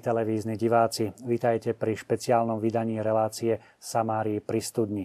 [0.00, 5.04] Milí televízni diváci, vítajte pri špeciálnom vydaní relácie Samárii pri studni.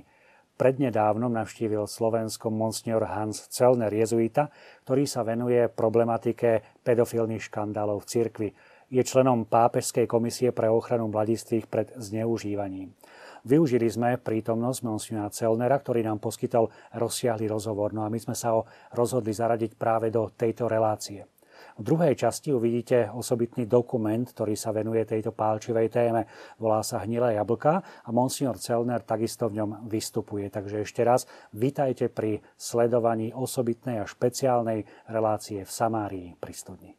[0.56, 4.48] Prednedávnom navštívil Slovensko monsignor Hans Celner, jezuita,
[4.88, 8.50] ktorý sa venuje problematike pedofilných škandálov v cirkvi.
[8.88, 12.96] Je členom Pápežskej komisie pre ochranu mladistvých pred zneužívaním.
[13.44, 17.92] Využili sme prítomnosť monsignora Celnera, ktorý nám poskytol rozsiahly rozhovor.
[17.92, 18.64] No a my sme sa ho
[18.96, 21.28] rozhodli zaradiť práve do tejto relácie.
[21.76, 26.24] V druhej časti uvidíte osobitný dokument, ktorý sa venuje tejto pálčivej téme.
[26.56, 30.48] Volá sa Hnilé jablka a monsignor Celner takisto v ňom vystupuje.
[30.48, 36.92] Takže ešte raz vítajte pri sledovaní osobitnej a špeciálnej relácie v Samárii pri studni.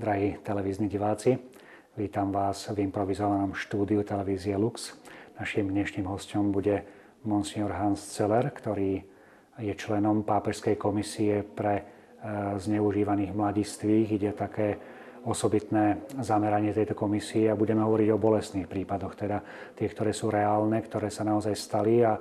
[0.00, 1.36] Drahí televízni diváci,
[2.00, 5.03] vítam vás v improvizovanom štúdiu televízie Lux.
[5.34, 6.86] Našim dnešným hostom bude
[7.26, 9.02] monsignor Hans Celer, ktorý
[9.58, 11.84] je členom Pápežskej komisie pre e,
[12.62, 14.06] zneužívaných mladistvých.
[14.14, 14.78] Ide také
[15.26, 19.42] osobitné zameranie tejto komisie a budeme hovoriť o bolestných prípadoch, teda
[19.74, 22.14] tie, ktoré sú reálne, ktoré sa naozaj stali a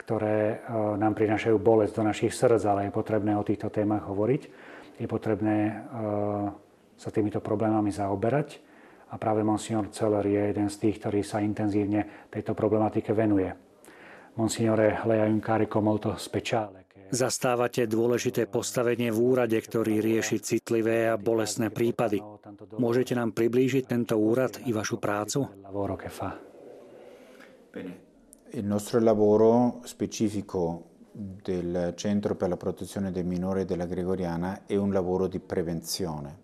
[0.00, 0.56] ktoré e,
[0.96, 4.42] nám prinášajú bolesť do našich srdc, ale je potrebné o týchto témach hovoriť.
[4.96, 5.72] Je potrebné e,
[6.96, 8.63] sa týmito problémami zaoberať
[9.14, 13.46] a práve monsignor Celer je jeden z tých, ktorý sa intenzívne tejto problematike venuje.
[14.34, 16.90] Monsignore, lei ha un carico molto speciale.
[17.14, 22.18] Zastávate dôležité postavenie v úrade, ktorý rieši citlivé a bolestné prípady.
[22.74, 25.46] Môžete nám priblížiť tento úrad i vašu prácu?
[28.50, 34.90] Il nostro lavoro specifico del Centro per la protezione del minore della Gregoriana è un
[34.90, 36.43] lavoro di prevenzione.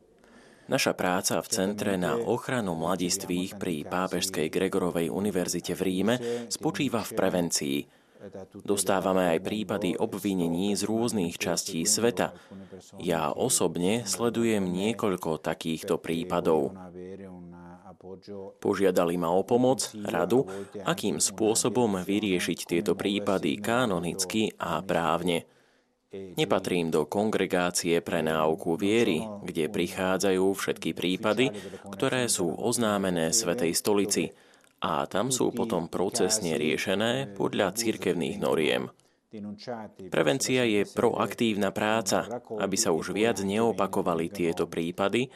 [0.70, 6.14] Naša práca v Centre na ochranu mladistvých pri Pápežskej Gregorovej univerzite v Ríme
[6.47, 7.78] spočíva v prevencii.
[8.62, 12.30] Dostávame aj prípady obvinení z rôznych častí sveta.
[13.03, 16.70] Ja osobne sledujem niekoľko takýchto prípadov.
[18.62, 20.47] Požiadali ma o pomoc, radu,
[20.86, 25.50] akým spôsobom vyriešiť tieto prípady kanonicky a právne.
[26.10, 31.54] Nepatrím do kongregácie pre náuku viery, kde prichádzajú všetky prípady,
[31.87, 34.34] ktoré sú oznámené Svetej stolici
[34.82, 38.91] a tam sú potom procesne riešené podľa cirkevných noriem.
[40.10, 42.27] Prevencia je proaktívna práca,
[42.59, 45.31] aby sa už viac neopakovali tieto prípady,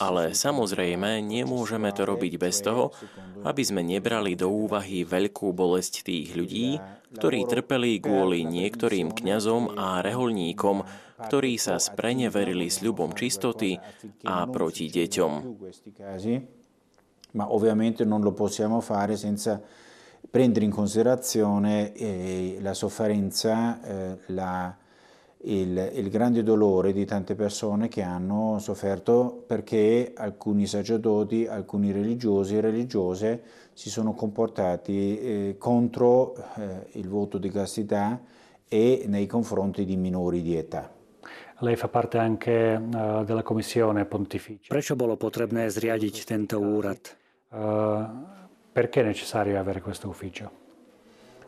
[0.00, 2.96] ale samozrejme nemôžeme to robiť bez toho,
[3.44, 6.80] aby sme nebrali do úvahy veľkú bolesť tých ľudí,
[7.14, 10.82] ktorí trpeli kvôli niektorým kňazom a reholníkom,
[11.30, 13.78] ktorí sa spreneverili ľubom čistoty
[14.26, 15.32] a proti deťom.
[17.34, 19.58] Ma ovviamente non lo possiamo fare senza
[20.30, 24.74] prendere in considerazione eh, la sofferenza, eh, la,
[25.44, 32.56] il, il, grande dolore di tante persone che hanno sofferto perché alcuni sacerdoti, alcuni religiosi
[32.56, 38.20] e religiose si sono comportati eh, contro eh, il voto di castità
[38.68, 40.92] e nei confronti di minori di età.
[41.58, 44.74] Lei fa parte anche uh, della commissione pontificia.
[44.74, 46.98] Prečo bolo potrebné zriadiť tento úrad?
[47.50, 48.42] Uh,
[48.74, 50.63] Perché è necessario avere questo ufficio?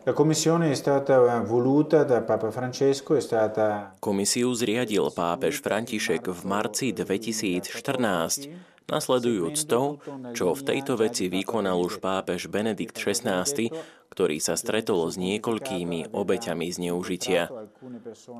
[0.06, 3.90] La commissione è stata voluta da Papa Francesco, è stata...
[3.98, 9.98] Komisiu zriadil pápež František v marci 2014, nasledujúc to,
[10.30, 13.66] čo v tejto veci vykonal už pápež Benedikt XVI,
[14.14, 17.50] ktorý sa stretol s niekoľkými obeťami zneužitia.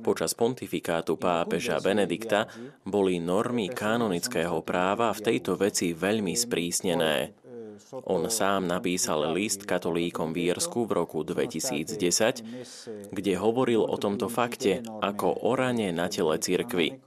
[0.06, 2.46] Počas pontifikátu pápeža Benedikta
[2.86, 7.34] boli normy kanonického práva v tejto veci veľmi sprísnené.
[8.06, 11.92] On sám napísal list katolíkom v Írsku v roku 2010,
[13.12, 17.00] kde hovoril o tomto fakte ako o rane na tele cirkvy.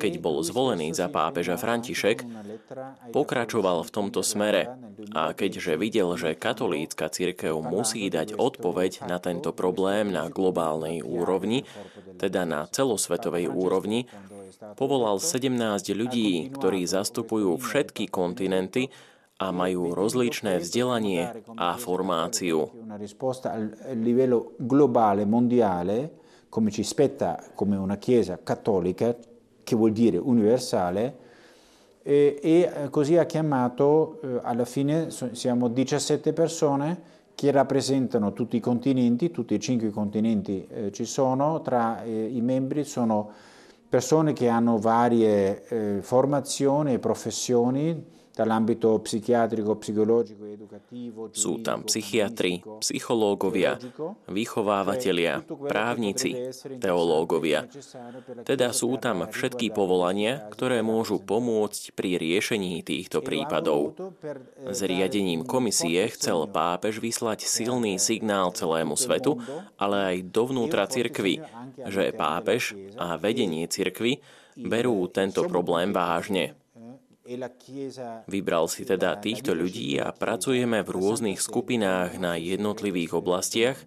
[0.00, 2.24] Keď bol zvolený za pápeža František,
[3.12, 4.78] pokračoval v tomto smere
[5.12, 11.68] a keďže videl, že katolícka cirkev musí dať odpoveď na tento problém na globálnej úrovni,
[12.16, 14.08] teda na celosvetovej úrovni,
[14.78, 15.52] povolal 17
[15.92, 18.94] ľudí, ktorí zastupujú všetky kontinenty
[19.40, 22.84] a majú rozličné vzdelanie a formáciu.
[26.50, 29.16] come ci spetta come una Chiesa cattolica,
[29.62, 31.28] che vuol dire universale,
[32.02, 38.60] e, e così ha chiamato, eh, alla fine siamo 17 persone che rappresentano tutti i
[38.60, 43.30] continenti, tutti e cinque i continenti eh, ci sono, tra eh, i membri sono
[43.88, 48.18] persone che hanno varie eh, formazioni e professioni,
[51.32, 53.78] Sú tam psychiatri, psychológovia,
[54.30, 57.66] vychovávateľia, právnici, teológovia.
[58.44, 63.96] Teda sú tam všetky povolania, ktoré môžu pomôcť pri riešení týchto prípadov.
[64.70, 69.40] Zriadením komisie chcel pápež vyslať silný signál celému svetu,
[69.80, 71.42] ale aj dovnútra cirkvy,
[71.88, 74.20] že pápež a vedenie cirkvy
[74.56, 76.59] berú tento problém vážne.
[78.26, 83.78] Vybral si teda týchto ľudí a pracujeme v rôznych skupinách na jednotlivých oblastiach,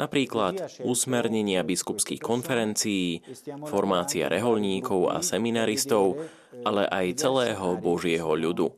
[0.00, 3.20] napríklad usmernenia biskupských konferencií,
[3.68, 6.24] formácia reholníkov a seminaristov,
[6.64, 8.72] ale aj celého Božieho ľudu.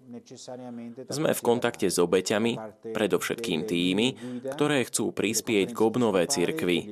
[1.07, 2.59] Sme v kontakte s obeťami,
[2.91, 4.07] predovšetkým tými,
[4.51, 6.91] ktoré chcú prispieť k obnove cirkvy.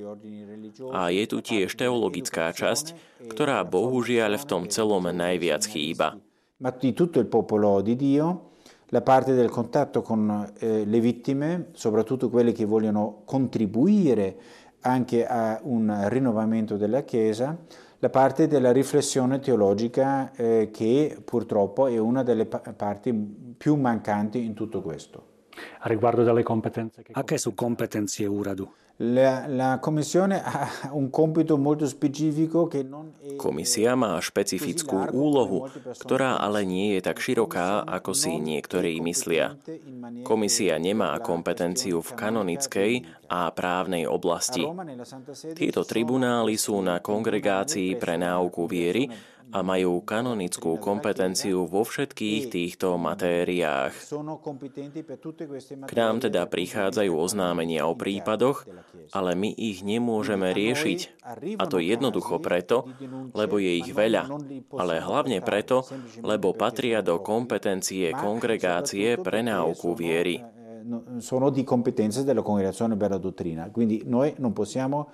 [0.95, 2.95] A je tu tiež teologická časť,
[3.35, 6.23] ktorá bohužiaľ v tom celom najviac chýba
[6.61, 8.51] ma di tutto il popolo di Dio,
[8.87, 14.37] la parte del contatto con eh, le vittime, soprattutto quelle che vogliono contribuire
[14.81, 17.57] anche a un rinnovamento della Chiesa,
[17.99, 23.13] la parte della riflessione teologica eh, che purtroppo è una delle parti
[23.57, 25.29] più mancanti in tutto questo.
[25.81, 27.05] A riguardo delle competenze...
[27.13, 28.73] Aké sú kompetencie úradu?
[29.01, 33.37] La, la Commissione ha un compito molto specifico che non è...
[33.41, 39.57] Komisia má špecifickú úlohu, ktorá ale nie je tak široká, ako si niektorí myslia.
[40.21, 42.93] Komisia nemá kompetenciu v kanonickej
[43.33, 44.69] a právnej oblasti.
[45.57, 49.09] Tieto tribunály sú na kongregácii pre náuku viery
[49.51, 53.95] a majú kanonickú kompetenciu vo všetkých týchto matériách.
[55.87, 58.67] K nám teda prichádzajú oznámenia o prípadoch,
[59.11, 61.23] ale my ich nemôžeme riešiť.
[61.59, 62.87] A to jednoducho preto,
[63.35, 64.31] lebo je ich veľa,
[64.79, 65.83] ale hlavne preto,
[66.23, 70.39] lebo patria do kompetencie kongregácie pre náuku viery.
[71.21, 75.13] Sono di competenze della congregazione per la dottrina, quindi noi non possiamo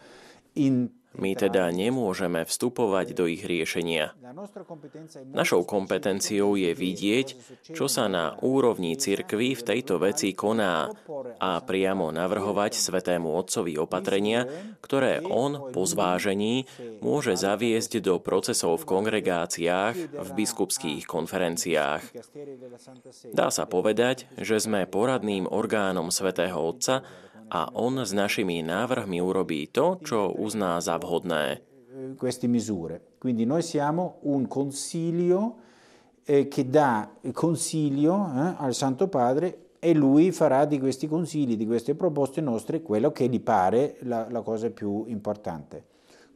[0.57, 4.13] in my teda nemôžeme vstupovať do ich riešenia.
[5.33, 7.27] Našou kompetenciou je vidieť,
[7.73, 10.93] čo sa na úrovni cirkvy v tejto veci koná
[11.41, 14.45] a priamo navrhovať Svetému Otcovi opatrenia,
[14.85, 16.69] ktoré on po zvážení
[17.01, 22.03] môže zaviesť do procesov v kongregáciách, v biskupských konferenciách.
[23.33, 27.03] Dá sa povedať, že sme poradným orgánom Svetého Otca,
[27.49, 31.63] a on s našimi návrhmi urobí to, čo uzná za vhodné.
[32.19, 33.17] Queste misure.
[33.19, 35.57] Quindi noi siamo un consiglio
[36.25, 41.67] eh, che dà consiglio eh, al Santo Padre e lui farà di questi consigli, di
[41.67, 45.85] queste proposte nostre, quello che gli pare la, la cosa più importante.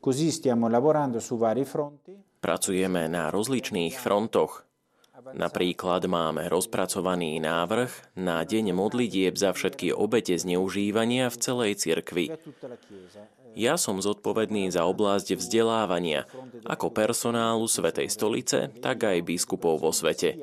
[0.00, 2.16] Così stiamo lavorando su vari fronti.
[2.40, 4.69] Pracujeme na rozličných frontoch.
[5.20, 12.32] Napríklad máme rozpracovaný návrh na deň modlitieb za všetky obete zneužívania v celej cirkvi.
[13.58, 16.24] Ja som zodpovedný za oblasť vzdelávania,
[16.64, 20.38] ako personálu Svetej stolice, tak aj biskupov vo svete.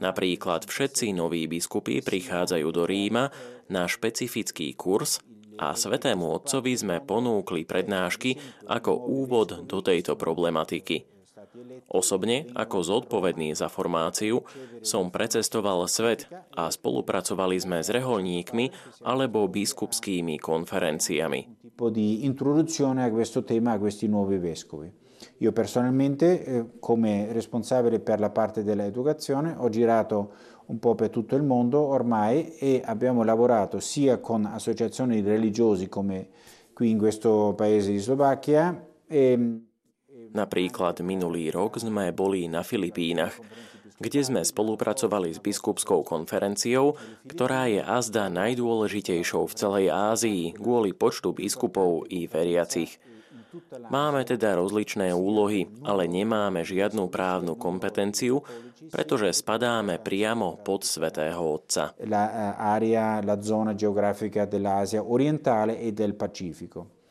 [0.00, 3.32] Napríklad všetci noví biskupy prichádzajú do Ríma
[3.68, 5.20] na špecifický kurz
[5.60, 8.36] a Svetému Otcovi sme ponúkli prednášky
[8.68, 11.11] ako úvod do tejto problematiky.
[11.92, 14.40] Osobne, ako zodpovedný za formáciu,
[14.80, 16.24] som precestoval svet
[16.56, 18.72] a spolupracovali sme s reholníkmi
[19.04, 21.40] alebo biskupskými konferenciami.
[25.38, 30.32] Io personalmente, eh, come responsabile per la parte dell'educazione, ho girato
[30.66, 36.28] un po' per tutto il mondo ormai e abbiamo lavorato sia con associazioni religiosi come
[36.72, 39.60] qui in questo paese di Slovacchia e
[40.32, 43.36] Napríklad minulý rok sme boli na Filipínach,
[44.02, 46.98] kde sme spolupracovali s biskupskou konferenciou,
[47.28, 52.98] ktorá je azda najdôležitejšou v celej Ázii kvôli počtu biskupov i veriacich.
[53.92, 58.40] Máme teda rozličné úlohy, ale nemáme žiadnu právnu kompetenciu,
[58.88, 61.92] pretože spadáme priamo pod Svetého Otca.
[62.08, 67.01] La area, la zona geografica dell'Asia orientale e del Pacifico.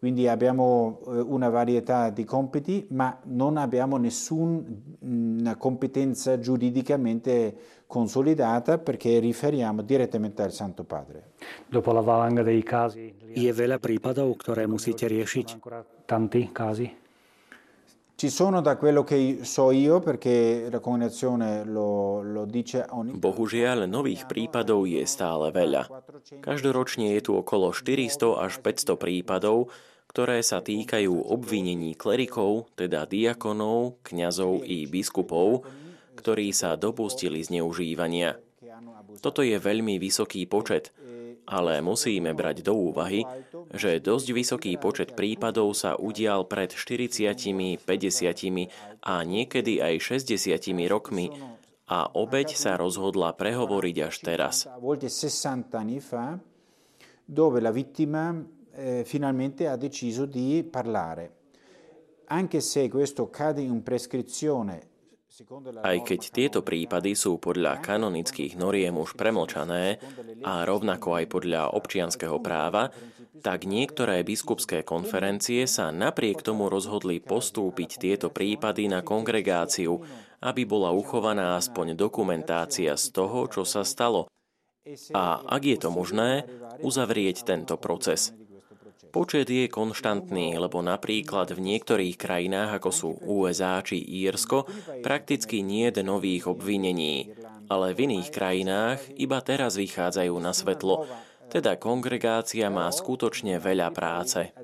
[0.00, 4.64] Quindi abbiamo eh, una varietà di compiti, ma non abbiamo nessuna
[5.04, 11.32] mm, competenza giuridicamente consolidata perché riferiamo direttamente al Santo Padre.
[11.68, 13.12] Dopo la valanga dei casi...
[13.30, 15.62] Je veľa prípadov, ktoré musíte riešiť?
[16.08, 16.99] Tanti casi?
[18.20, 23.16] Ci sono da quello che so io, perché la congregazione lo, lo dice ogni...
[23.16, 25.88] Bohužiaľ, nových prípadov je stále veľa.
[26.44, 29.72] Každoročne je tu okolo 400 až 500 prípadov,
[30.12, 35.64] ktoré sa týkajú obvinení klerikov, teda diakonov, kňazov i biskupov,
[36.20, 38.36] ktorí sa dopustili zneužívania.
[39.24, 40.92] Toto je veľmi vysoký počet,
[41.50, 43.26] ale musíme brať do úvahy,
[43.74, 50.54] že dosť vysoký počet prípadov sa udial pred 40, 50 a niekedy aj 60
[50.86, 51.34] rokmi
[51.90, 54.70] a obeď sa rozhodla prehovoriť až teraz.
[57.30, 61.38] dove la vittima eh, finalmente ha deciso di parlare.
[62.26, 64.89] Anche se questo cade in prescrizione
[65.80, 69.96] aj keď tieto prípady sú podľa kanonických noriem už premlčané
[70.44, 72.92] a rovnako aj podľa občianského práva,
[73.40, 79.96] tak niektoré biskupské konferencie sa napriek tomu rozhodli postúpiť tieto prípady na kongregáciu,
[80.44, 84.28] aby bola uchovaná aspoň dokumentácia z toho, čo sa stalo.
[85.12, 86.44] A ak je to možné,
[86.80, 88.32] uzavrieť tento proces.
[89.10, 94.70] Počet je konštantný, lebo napríklad v niektorých krajinách, ako sú USA či Írsko,
[95.02, 97.34] prakticky nie je nových obvinení,
[97.66, 101.10] ale v iných krajinách iba teraz vychádzajú na svetlo,
[101.50, 104.54] teda kongregácia má skutočne veľa práce.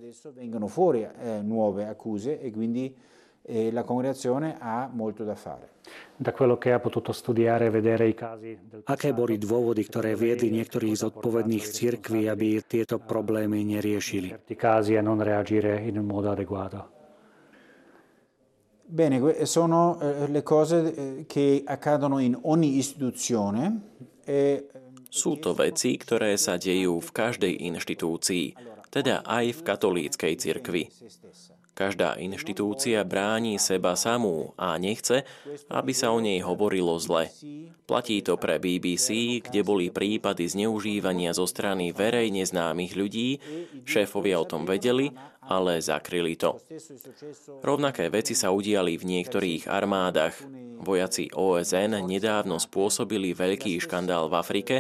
[3.47, 5.79] E la congregazione ha molto da fare.
[6.17, 8.59] Da quello che ha potuto studiare, vedere i casi
[8.91, 14.35] Aké boli dôvody, ktoré viedli niektorých zodpovedných cirkví, aby tieto problémy neriešili?
[14.35, 16.91] Certi casi a non reagire in un modo adeguato.
[18.87, 23.95] Bene, sono eh, le cose eh, che accadono in ogni istituzione.
[24.27, 24.67] E...
[25.07, 28.59] Sú to veci, ktoré sa dejú v každej inštitúcii,
[28.91, 30.83] teda aj v katolíckej cirkvi.
[31.77, 35.29] Každá inštitúcia bráni seba samú a nechce,
[35.69, 37.29] aby sa o nej hovorilo zle.
[37.85, 43.37] Platí to pre BBC, kde boli prípady zneužívania zo strany verejne známych ľudí,
[43.85, 45.13] šéfovia o tom vedeli,
[45.45, 46.57] ale zakryli to.
[47.61, 50.33] Rovnaké veci sa udiali v niektorých armádach.
[50.81, 54.77] Vojaci OSN nedávno spôsobili veľký škandál v Afrike,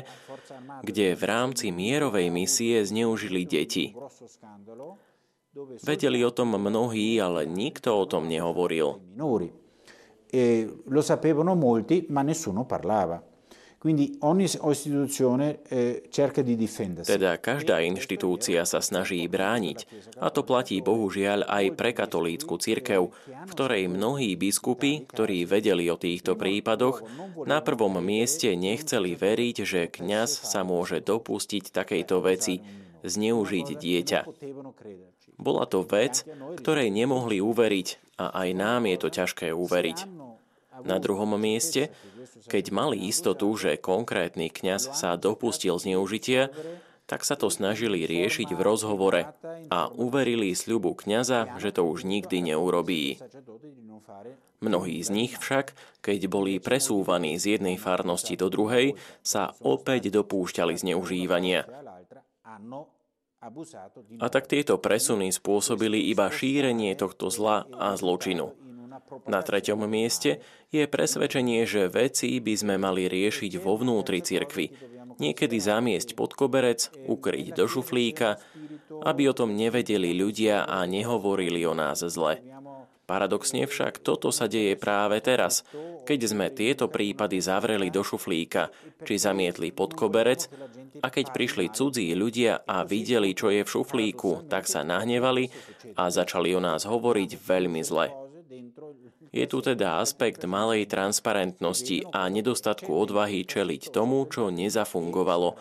[0.80, 3.92] kde v rámci mierovej misie zneužili deti.
[5.82, 9.00] Vedeli o tom mnohí, ale nikto o tom nehovoril.
[10.26, 13.22] E lo sapevano molti, ma nessuno parlava.
[13.78, 17.12] Quindi ogni istituzione eh, cerca di difendersi.
[17.12, 20.10] Teda každá inštitúcia sa snaží brániť.
[20.18, 26.00] A to platí bohužiaľ aj pre katolícku cirkev, v ktorej mnohí biskupy, ktorí vedeli o
[26.00, 27.04] týchto prípadoch,
[27.46, 32.64] na prvom mieste nechceli veriť, že kňaz sa môže dopustiť takejto veci,
[33.06, 34.20] zneužiť dieťa.
[35.36, 36.24] Bola to vec,
[36.56, 39.98] ktorej nemohli uveriť a aj nám je to ťažké uveriť.
[40.84, 41.88] Na druhom mieste,
[42.48, 46.52] keď mali istotu, že konkrétny kňaz sa dopustil zneužitia,
[47.06, 49.22] tak sa to snažili riešiť v rozhovore
[49.70, 53.22] a uverili sľubu kňaza, že to už nikdy neurobí.
[54.58, 60.74] Mnohí z nich však, keď boli presúvaní z jednej farnosti do druhej, sa opäť dopúšťali
[60.74, 61.62] zneužívania.
[64.16, 68.56] A tak tieto presuny spôsobili iba šírenie tohto zla a zločinu.
[69.28, 70.40] Na treťom mieste
[70.72, 74.72] je presvedčenie, že veci by sme mali riešiť vo vnútri cirkvy.
[75.20, 78.40] Niekedy zamiesť pod koberec, ukryť do šuflíka,
[79.04, 82.40] aby o tom nevedeli ľudia a nehovorili o nás zle.
[83.06, 85.62] Paradoxne však toto sa deje práve teraz,
[86.02, 88.74] keď sme tieto prípady zavreli do šuflíka,
[89.06, 90.50] či zamietli pod koberec
[90.98, 95.46] a keď prišli cudzí ľudia a videli, čo je v šuflíku, tak sa nahnevali
[95.94, 98.10] a začali o nás hovoriť veľmi zle.
[99.30, 105.54] Je tu teda aspekt malej transparentnosti a nedostatku odvahy čeliť tomu, čo nezafungovalo.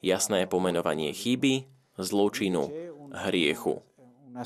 [0.00, 1.68] Jasné pomenovanie chyby,
[2.00, 2.72] zločinu,
[3.12, 3.84] hriechu.
[4.36, 4.44] Eh,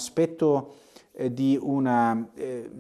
[1.31, 2.71] di una eh,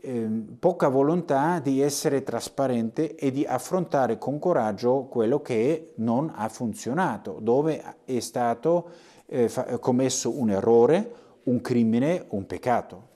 [0.00, 0.28] eh,
[0.58, 7.38] poca volontà di essere trasparente e di affrontare con coraggio quello che non ha funzionato,
[7.40, 8.90] dove è stato
[9.26, 11.12] eh, fa- commesso un errore,
[11.44, 13.10] un crimine, un peccato.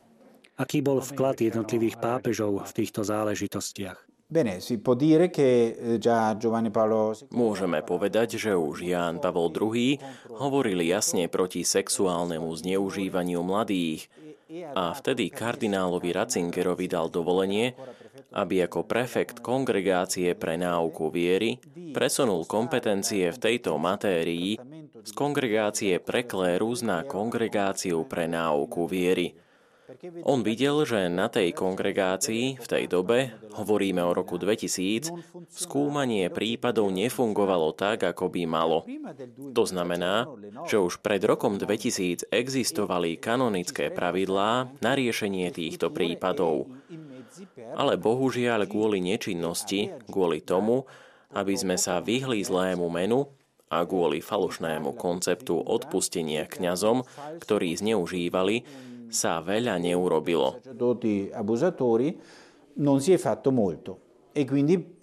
[0.56, 4.08] Aký bol vklad jednotlivých pápežov v týchto záležitostiach?
[4.26, 7.14] Bene, si può dire che eh, già Giovanni Paolo...
[7.30, 10.00] Môžeme povedať, že už Ján Pavol II
[10.34, 14.10] hovoril jasne proti sexuálnemu zneužívaniu mladých
[14.74, 17.74] a vtedy kardinálovi Ratzingerovi dal dovolenie,
[18.34, 21.58] aby ako prefekt kongregácie pre náuku viery
[21.90, 24.54] presunul kompetencie v tejto matérii
[25.02, 29.28] z kongregácie pre klérus na kongregáciu pre náuku viery–
[30.26, 35.14] on videl, že na tej kongregácii v tej dobe, hovoríme o roku 2000,
[35.50, 38.82] skúmanie prípadov nefungovalo tak, ako by malo.
[39.54, 40.26] To znamená,
[40.66, 46.66] že už pred rokom 2000 existovali kanonické pravidlá na riešenie týchto prípadov.
[47.76, 50.88] ale bohužiaľ kvôli nečinnosti, kvôli tomu,
[51.36, 53.28] aby sme sa vyhli zlému menu
[53.68, 57.02] a kvôli falošnému konceptu odpustenia kňazom,
[57.42, 58.62] ktorí zneužívali,
[59.08, 60.60] sa veľa neurobilo.
[62.74, 64.00] Non si è fatto molto.
[64.32, 64.95] E quindi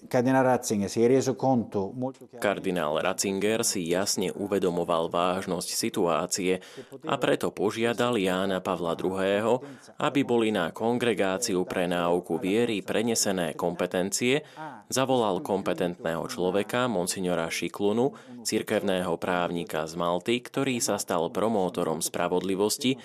[2.39, 6.59] Kardinál Ratzinger si jasne uvedomoval vážnosť situácie
[7.07, 9.63] a preto požiadal Jána Pavla II.,
[9.99, 14.43] aby boli na kongregáciu pre náuku viery prenesené kompetencie,
[14.91, 22.99] zavolal kompetentného človeka, monsignora Šiklunu, cirkevného právnika z Malty, ktorý sa stal promótorom spravodlivosti,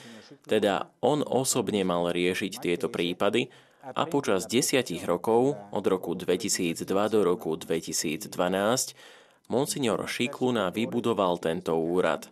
[0.44, 7.24] teda on osobne mal riešiť tieto prípady, a počas desiatich rokov, od roku 2002 do
[7.24, 8.28] roku 2012,
[9.48, 12.28] monsignor Šikluna vybudoval tento úrad.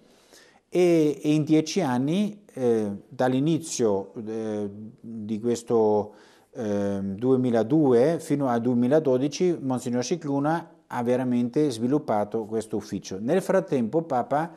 [0.69, 4.69] E, e in dieci anni, eh, dall'inizio eh,
[5.01, 6.15] di questo
[6.53, 13.19] eh, 2002 fino al 2012, monsignor Scicluna ha veramente sviluppato questo ufficio.
[13.21, 14.53] Nel frattempo Papa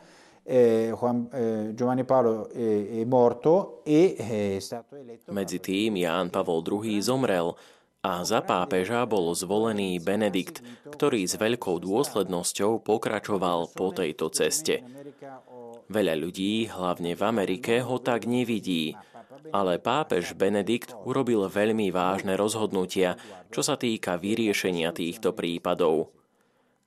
[5.29, 7.53] Medzi tým Ján Pavol II zomrel
[8.01, 14.81] a za pápeža bol zvolený Benedikt, ktorý s veľkou dôslednosťou pokračoval po tejto ceste.
[15.85, 18.97] Veľa ľudí, hlavne v Amerike, ho tak nevidí,
[19.53, 23.21] ale pápež Benedikt urobil veľmi vážne rozhodnutia,
[23.53, 26.09] čo sa týka vyriešenia týchto prípadov.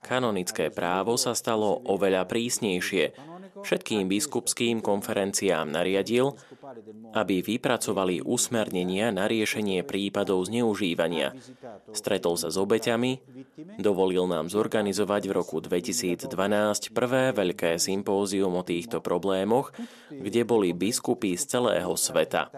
[0.02, 3.31] Kanonické právo sa stalo oveľa prísnejšie
[3.62, 6.36] všetkým biskupským konferenciám nariadil,
[7.14, 11.34] aby vypracovali usmernenia na riešenie prípadov zneužívania.
[11.90, 13.22] Stretol sa s obeťami,
[13.78, 16.28] dovolil nám zorganizovať v roku 2012
[16.92, 19.74] prvé veľké sympózium o týchto problémoch,
[20.10, 22.50] kde boli biskupy z celého sveta.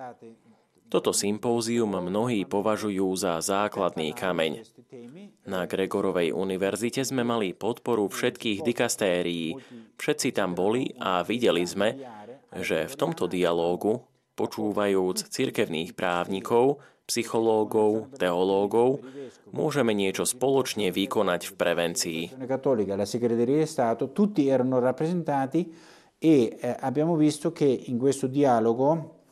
[0.95, 4.63] Toto sympózium mnohí považujú za základný kameň.
[5.43, 9.59] Na Gregorovej univerzite sme mali podporu všetkých dikastérií.
[9.99, 11.99] Všetci tam boli a videli sme,
[12.55, 14.07] že v tomto dialógu,
[14.39, 16.79] počúvajúc cirkevných právnikov,
[17.11, 19.03] psychológov, teológov,
[19.51, 22.21] môžeme niečo spoločne vykonať v prevencii.
[26.25, 29.24] e eh, abbiamo visto che in questo dialogo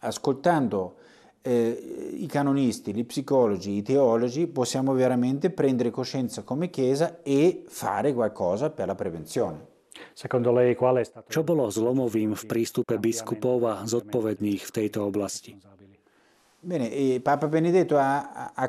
[0.00, 0.96] ascoltando
[1.42, 8.12] eh, i canonisti, gli psicologi, i teologi, possiamo veramente prendere coscienza come Chiesa e fare
[8.12, 9.74] qualcosa per la prevenzione.
[11.28, 15.56] Čo bolo zlomovým v prístupe biskupov a zodpovedných v tejto oblasti?
[16.60, 18.66] Bene, Papa Benedetto ha, ha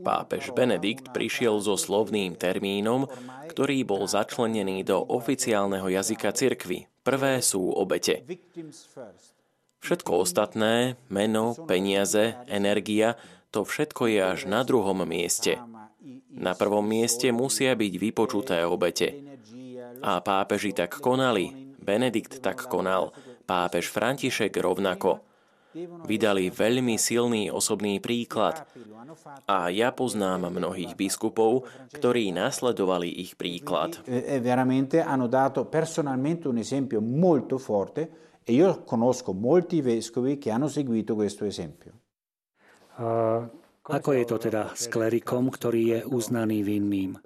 [0.00, 3.04] Pápež Benedikt prišiel so slovným termínom,
[3.52, 6.88] ktorý bol začlenený do oficiálneho jazyka cirkvy.
[7.04, 8.24] Prvé sú obete.
[9.80, 13.14] Všetko ostatné, meno, peniaze, energia,
[13.50, 15.56] to všetko je až na druhom mieste.
[16.36, 19.16] Na prvom mieste musia byť vypočuté obete.
[20.04, 23.14] A pápeži tak konali, Benedikt tak konal,
[23.46, 25.22] pápež František rovnako.
[26.08, 28.64] Vydali veľmi silný osobný príklad.
[29.44, 34.00] A ja poznám mnohých biskupov, ktorí nasledovali ich príklad.
[34.08, 38.08] E, e veramente hanno dato personalmente un esempio molto forte
[38.48, 41.90] E io conosco molti vescovi che hanno seguito questo esempio.
[43.82, 47.18] Ako je to teda s klerikom, ktorý je uznaný vinným?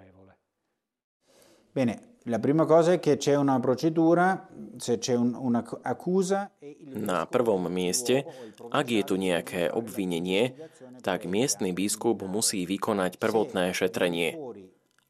[1.77, 4.49] Bene, la prima cosa è che c'è una procedura,
[4.81, 6.57] se c'è un, un'accusa...
[6.97, 8.25] Na prvom mieste,
[8.73, 10.57] ak je tu nejaké obvinenie,
[11.05, 14.41] tak miestny biskup musí vykonať prvotné šetrenie.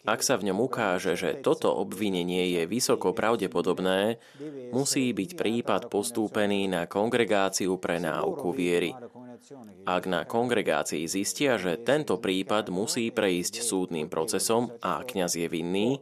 [0.08, 4.16] Ak sa v ňom ukáže, že toto obvinenie je vysoko pravdepodobné,
[4.72, 8.96] musí byť prípad postúpený na kongregáciu pre náuku viery.
[9.84, 16.00] Ak na kongregácii zistia, že tento prípad musí prejsť súdnym procesom a kňaz je vinný,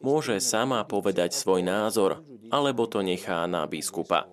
[0.00, 4.32] môže sama povedať svoj názor, alebo to nechá na biskupa.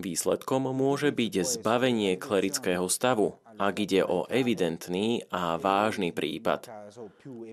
[0.00, 6.68] Výsledkom môže byť zbavenie klerického stavu, ak ide o evidentný a vážny prípad.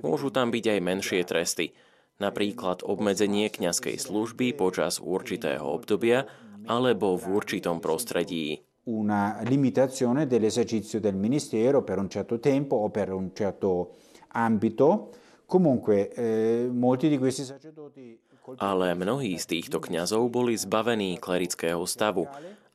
[0.04, 1.72] Môžu tam byť aj menšie tresty,
[2.20, 6.28] napríklad obmedzenie kňazskej služby počas určitého obdobia
[6.68, 8.60] alebo v určitom prostredí.
[8.84, 13.96] Una limitazione dell'esercizio del ministero per un certo tempo o per un certo
[14.36, 15.16] ambito.
[15.48, 18.24] Comunque, eh, molti di questi sacerdoti
[18.60, 22.28] ale mnohí z týchto kňazov boli zbavení klerického stavu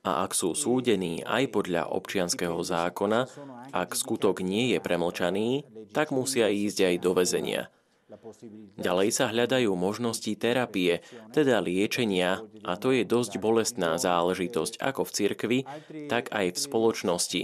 [0.07, 3.27] a ak sú súdení aj podľa občianského zákona,
[3.75, 7.63] ak skutok nie je premlčaný, tak musia ísť aj do väzenia.
[8.81, 11.05] Ďalej sa hľadajú možnosti terapie,
[11.37, 15.59] teda liečenia, a to je dosť bolestná záležitosť ako v cirkvi,
[16.09, 17.43] tak aj v spoločnosti.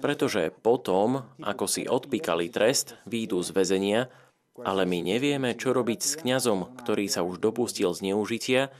[0.00, 4.00] Pretože potom, ako si odpíkali trest, výjdu z väzenia,
[4.56, 8.72] ale my nevieme, čo robiť s kňazom, ktorý sa už dopustil zneužitia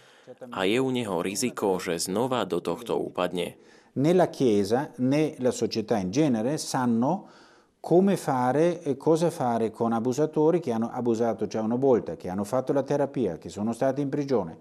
[0.51, 3.57] a je u neho riziko, že znova do tohto upadne.
[3.95, 7.29] Né la Chiesa né la società in genere sanno
[7.81, 12.45] come fare e cosa fare con abusatori che hanno abusato già una volta, che hanno
[12.45, 14.57] fatto la terapia, che sono stati in prigione,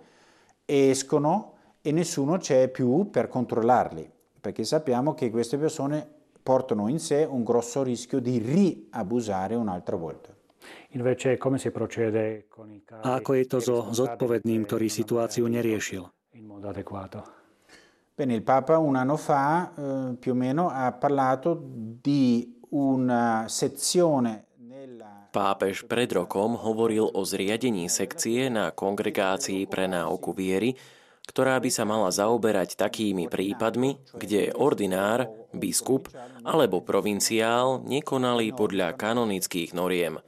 [0.65, 4.09] escono e nessuno c'è più per controllarli,
[4.41, 6.07] perché sappiamo che queste persone
[6.41, 10.40] portano in sé un grosso rischio di riabusare un'altra volta.
[13.01, 16.03] A ako je to so zodpovedným, ktorý situáciu neriešil?
[18.11, 24.51] Bene, il Papa un anno fa eh, più o meno ha parlato di una sezione
[25.31, 30.75] Pápež pred rokom hovoril o zriadení sekcie na kongregácii pre náuku viery,
[31.23, 36.11] ktorá by sa mala zaoberať takými prípadmi, kde ordinár, biskup
[36.43, 40.19] alebo provinciál nekonali podľa kanonických noriem.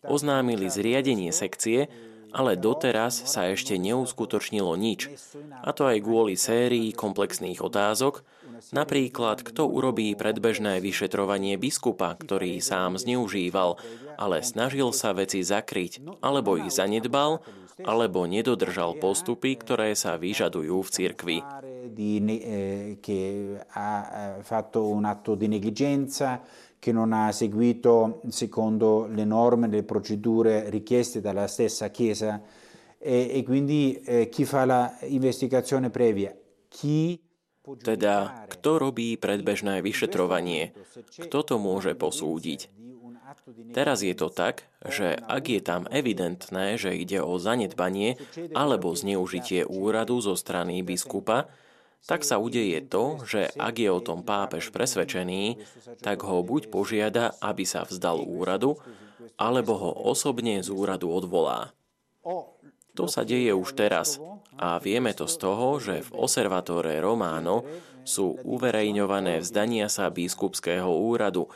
[0.00, 1.92] Oznámili zriadenie sekcie,
[2.32, 5.12] ale doteraz sa ešte neuskutočnilo nič.
[5.60, 8.24] A to aj kvôli sérii komplexných otázok,
[8.70, 13.74] Napríklad, kto urobí predbežné vyšetrovanie biskupa, ktorý sám zneužíval,
[14.14, 17.42] ale snažil sa veci zakryť, alebo ich zanedbal,
[17.82, 21.38] alebo nedodržal postupy, ktoré sa vyžadujú v cirkvi.
[23.02, 23.20] che
[26.90, 32.42] non ha seguito secondo le norme, le procedure richieste dalla stessa Chiesa
[32.98, 36.34] e, e quindi eh, chi fa l'investigazione previa,
[36.66, 37.22] chi
[37.62, 40.74] teda, kto robí predbežné vyšetrovanie?
[41.14, 42.66] Kto to môže posúdiť?
[43.70, 48.18] Teraz je to tak, že ak je tam evidentné, že ide o zanedbanie
[48.52, 51.46] alebo zneužitie úradu zo strany biskupa,
[52.02, 55.62] tak sa udeje to, že ak je o tom pápež presvedčený,
[56.02, 58.78] tak ho buď požiada, aby sa vzdal úradu,
[59.38, 61.70] alebo ho osobne z úradu odvolá.
[62.92, 64.20] To sa deje už teraz
[64.60, 67.64] a vieme to z toho, že v Osservatore Romano
[68.02, 71.48] sú uverejňované vzdania sa biskupského úradu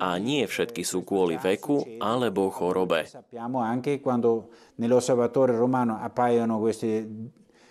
[0.00, 3.06] a nie všetky sú kvôli veku alebo chorobe.
[5.56, 7.06] Romano appaiono queste,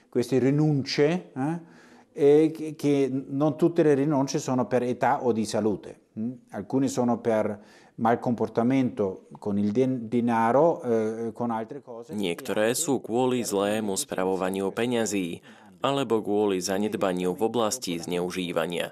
[0.10, 1.79] queste rinunce, eh?
[2.19, 6.12] E che non tutte le rinunce sono per età o di salute.
[6.19, 6.32] Hm?
[6.51, 7.47] Alcune sono per
[7.95, 12.12] malcomportamento con il denaro, eh, con altre cose.
[12.12, 15.39] Niektoré sú kvôli zlému spravovaniu peňazí
[15.79, 18.91] alebo kvôli zanedbaniu v oblasti zneužívania.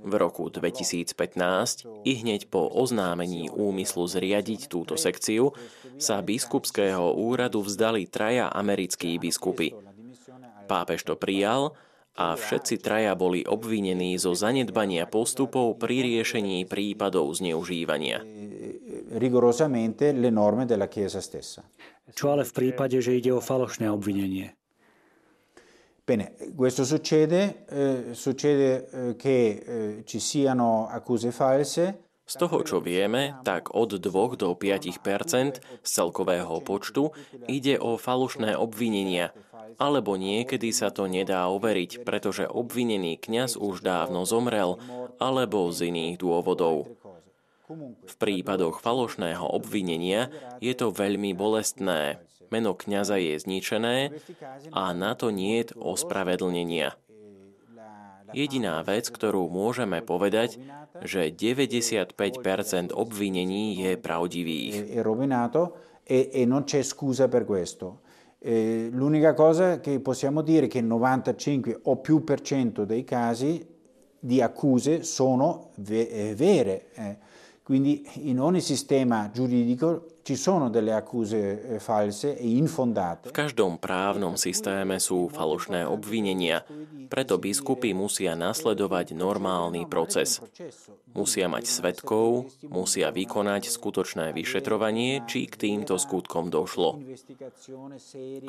[0.00, 1.16] V roku 2015,
[2.04, 5.56] i hneď po oznámení úmyslu zriadiť túto sekciu,
[5.96, 9.72] sa biskupského úradu vzdali traja americkí biskupy.
[10.70, 11.74] Pápež to prijal
[12.14, 18.22] a všetci traja boli obvinení zo zanedbania postupov pri riešení prípadov zneužívania.
[22.10, 24.54] Čo ale v prípade, že ide o falošné obvinenie?
[26.10, 32.78] Bene, questo succede, eh, succede eh, che eh, ci siano accuse false, z toho, čo
[32.78, 34.94] vieme, tak od 2 do 5
[35.82, 37.10] z celkového počtu
[37.50, 39.34] ide o falošné obvinenia,
[39.82, 44.78] alebo niekedy sa to nedá overiť, pretože obvinený kňaz už dávno zomrel,
[45.18, 46.94] alebo z iných dôvodov.
[48.06, 50.30] V prípadoch falošného obvinenia
[50.62, 52.22] je to veľmi bolestné.
[52.50, 53.96] Meno kňaza je zničené
[54.74, 56.94] a na to nie je ospravedlnenia.
[58.32, 60.58] Jediná vec, ktorú môžeme povedať,
[61.02, 64.74] že 95% obvinení je pravdivých.
[66.10, 68.08] E, non c'è scusa per questo.
[68.42, 73.66] l'unica cosa che possiamo dire è che il 95 o più per cento dei casi
[74.18, 76.88] di accuse sono ve- vere.
[77.70, 83.28] Quindi in ogni sistema giuridico ci sono delle accuse eh, false e infondate.
[83.28, 86.66] V každom právnom systéme sú falošné obvinenia,
[87.06, 90.42] preto biskupy musia nasledovať normálny proces.
[91.14, 96.98] Musia mať svetkov, musia vykonať skutočné vyšetrovanie, či k týmto skutkom došlo.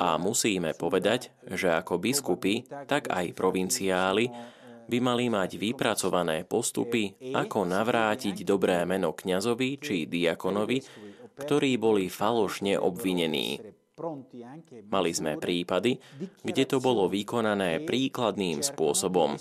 [0.02, 4.34] A musíme povedať, že ako biskupy, tak aj provinciáli
[4.92, 10.84] by mali mať vypracované postupy, ako navrátiť dobré meno kňazovi či diakonovi,
[11.40, 13.56] ktorí boli falošne obvinení.
[14.88, 15.96] Mali sme prípady,
[16.44, 19.40] kde to bolo vykonané príkladným spôsobom.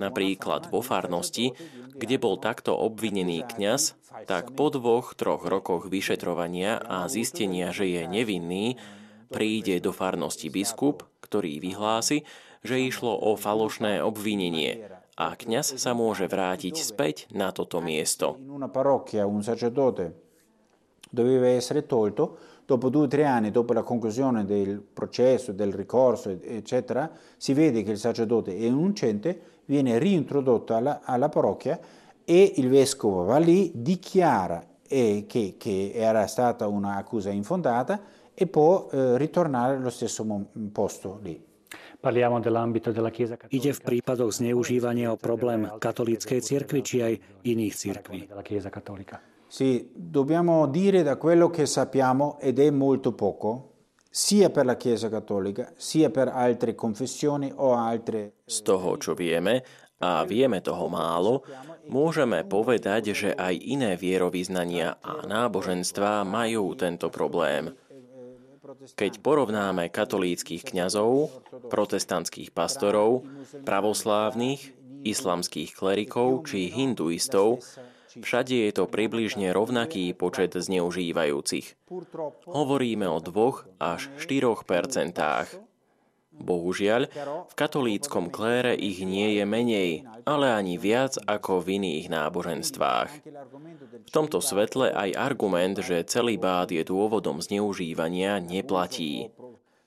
[0.00, 1.52] Napríklad vo farnosti,
[1.92, 8.02] kde bol takto obvinený kňaz, tak po dvoch, troch rokoch vyšetrovania a zistenia, že je
[8.08, 8.80] nevinný,
[9.32, 12.28] príde do farnosti biskup, ktorý vyhlási,
[12.62, 14.86] že išlo o falošné obvinenie
[15.18, 18.38] a kňaz sa môže vrátiť späť na toto miesto.
[21.12, 26.30] doveva essere tolto, dopo due o tre anni, dopo la conclusione del processo, del ricorso,
[26.30, 31.78] eccetera, si vede che il sacerdote è innocente, viene reintrodotto alla, alla parrocchia
[32.24, 38.00] e il vescovo va lì, dichiara eh, che, che, era stata un'accusa infondata
[38.32, 40.24] e può eh, ritornare allo stesso
[40.72, 41.51] posto lì.
[42.02, 47.14] Ide v prípadoch zneužívania o problém katolíckej cirkvi či aj
[47.46, 48.20] iných cirkví.
[49.52, 53.72] Sì, dobbiamo dire da quello che sappiamo, ed è molto poco,
[54.08, 58.40] sia per la Chiesa cattolica, sia per altre confessioni o altre...
[58.48, 59.60] Z toho, čo vieme,
[60.02, 61.46] a vieme toho málo,
[61.86, 67.76] môžeme povedať, že aj iné vierovýznania a náboženstvá majú tento problém.
[68.96, 71.32] Keď porovnáme katolíckých kňazov,
[71.68, 73.26] protestantských pastorov,
[73.64, 77.60] pravoslávnych, islamských klerikov či hinduistov,
[78.12, 81.88] Všade je to približne rovnaký počet zneužívajúcich.
[82.44, 85.48] Hovoríme o 2 až 4 percentách.
[86.32, 87.12] Bohužiaľ,
[87.48, 89.90] v katolíckom klére ich nie je menej,
[90.24, 93.10] ale ani viac ako v iných náboženstvách.
[94.06, 99.28] V tomto svetle aj argument, že celý bád je dôvodom zneužívania, neplatí.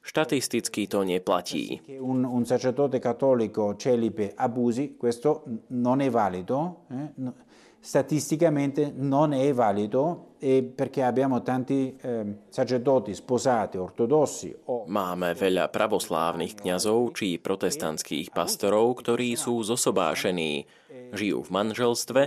[0.05, 1.81] Štatisticky to neplatí.
[1.97, 5.41] Un, sacerdote cattolico celipe abusi, questo
[5.73, 6.86] non è valido.
[6.93, 7.44] Eh?
[7.85, 14.49] Statisticamente non è valido e perché abbiamo tanti eh, sacerdoti sposati, ortodossi.
[14.89, 20.65] Máme veľa pravoslávnych kňazov či protestantských pastorov, ktorí sú zosobášení,
[21.13, 22.21] žijú v manželstve,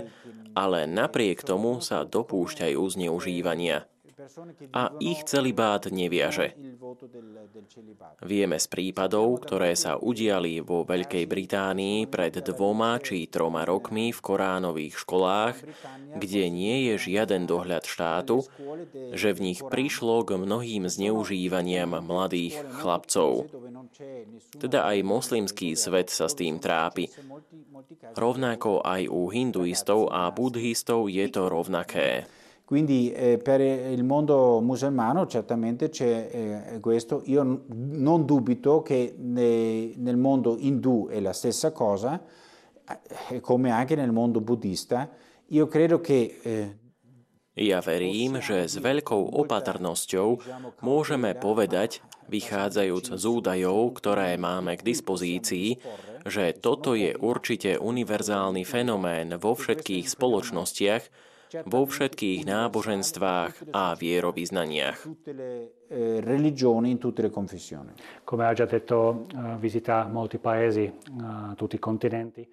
[0.55, 3.83] ale napriek tomu sa dopúšťajú zneužívania
[4.73, 6.53] a ich celibát neviaže.
[8.23, 14.19] Vieme z prípadov, ktoré sa udiali vo Veľkej Británii pred dvoma či troma rokmi v
[14.19, 15.55] koránových školách,
[16.17, 18.45] kde nie je žiaden dohľad štátu,
[19.13, 23.49] že v nich prišlo k mnohým zneužívaniam mladých chlapcov.
[24.57, 27.09] Teda aj moslimský svet sa s tým trápi.
[28.15, 32.27] Rovnako aj u hinduistov a buddhistov je to rovnaké.
[32.69, 36.29] Quindi eh, per il mondo musulmano certamente c'è
[36.75, 37.23] eh, questo.
[37.25, 42.21] Io non dubito che ne, nel mondo indù è la stessa cosa,
[43.31, 45.09] eh, come anche nel mondo buddista.
[45.47, 46.77] Io credo che eh,
[47.57, 50.37] ja verím, že s veľkou opatrnosťou
[50.85, 55.81] môžeme povedať, vychádzajúc z údajov, ktoré máme k dispozícii,
[56.21, 61.28] že toto je určite univerzálny fenomén vo všetkých spoločnostiach,
[61.65, 64.97] vo všetkých náboženstvách a vierovýznaniach.
[68.23, 72.47] Come ha già detto, eh, visita molti paesi, eh, tutti i continenti.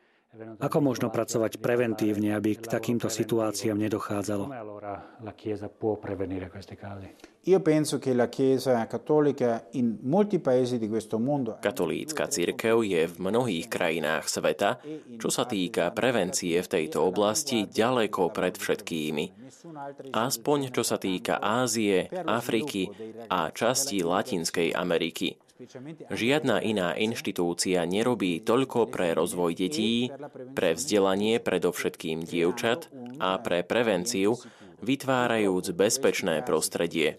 [0.61, 4.45] Ako možno pracovať preventívne, aby k takýmto situáciám nedochádzalo?
[11.63, 14.83] Katolícka církev je v mnohých krajinách sveta,
[15.17, 19.25] čo sa týka prevencie v tejto oblasti, ďaleko pred všetkými.
[20.11, 22.91] Aspoň čo sa týka Ázie, Afriky
[23.31, 25.46] a časti Latinskej Ameriky.
[26.13, 30.13] Žiadna iná inštitúcia nerobí toľko pre rozvoj detí,
[30.53, 34.37] pre vzdelanie predovšetkým dievčat a pre prevenciu,
[34.85, 37.17] vytvárajúc bezpečné prostredie.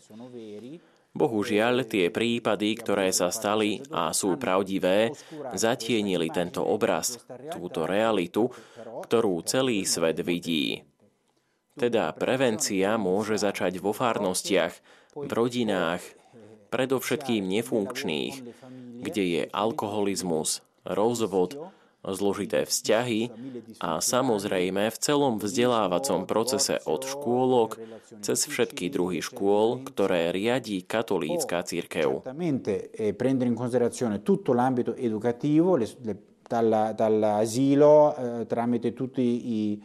[1.17, 5.17] Bohužiaľ, tie prípady, ktoré sa stali a sú pravdivé,
[5.57, 7.17] zatienili tento obraz,
[7.49, 10.85] túto realitu, ktorú celý svet vidí.
[11.73, 14.73] Teda prevencia môže začať vo farnostiach,
[15.17, 16.05] v rodinách,
[16.67, 18.35] predovšetkým nefunkčných,
[19.01, 21.57] kde je alkoholizmus, rozvod,
[22.13, 23.31] zložité vzťahy
[23.83, 27.81] a samozrejme v celom vzdelávacom procese od škôlok
[28.23, 32.23] cez všetky druhy škôl, ktoré riadí katolícka církev.
[32.23, 33.11] Eh,
[34.97, 35.77] educativo,
[36.47, 39.75] dall'asilo eh, tramite tutti i,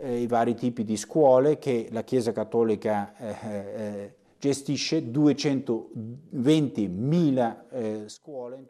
[0.00, 3.12] eh, i vari tipi di scuole che la Chiesa Cattolica
[4.40, 8.06] gestisce 220 mila eh,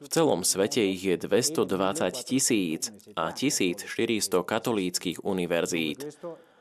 [0.00, 6.06] V celom svete ich je 220 tisíc a 1400 katolíckých univerzít.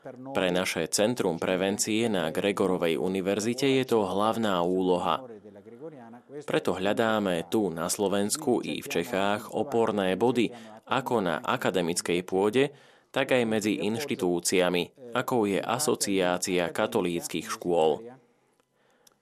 [0.06, 5.26] Pre naše Centrum prevencie na Gregorovej univerzite je to hlavná úloha.
[6.46, 10.54] Preto hľadáme tu na Slovensku i v Čechách oporné body
[10.86, 12.70] ako na akademickej pôde,
[13.10, 18.15] tak aj medzi inštitúciami, ako je Asociácia katolíckých škôl.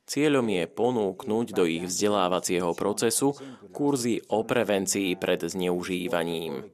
[0.05, 3.33] Cieľom je ponúknuť do ich vzdelávacieho procesu
[3.73, 6.65] kurzy o prevencii pred zneužívaním.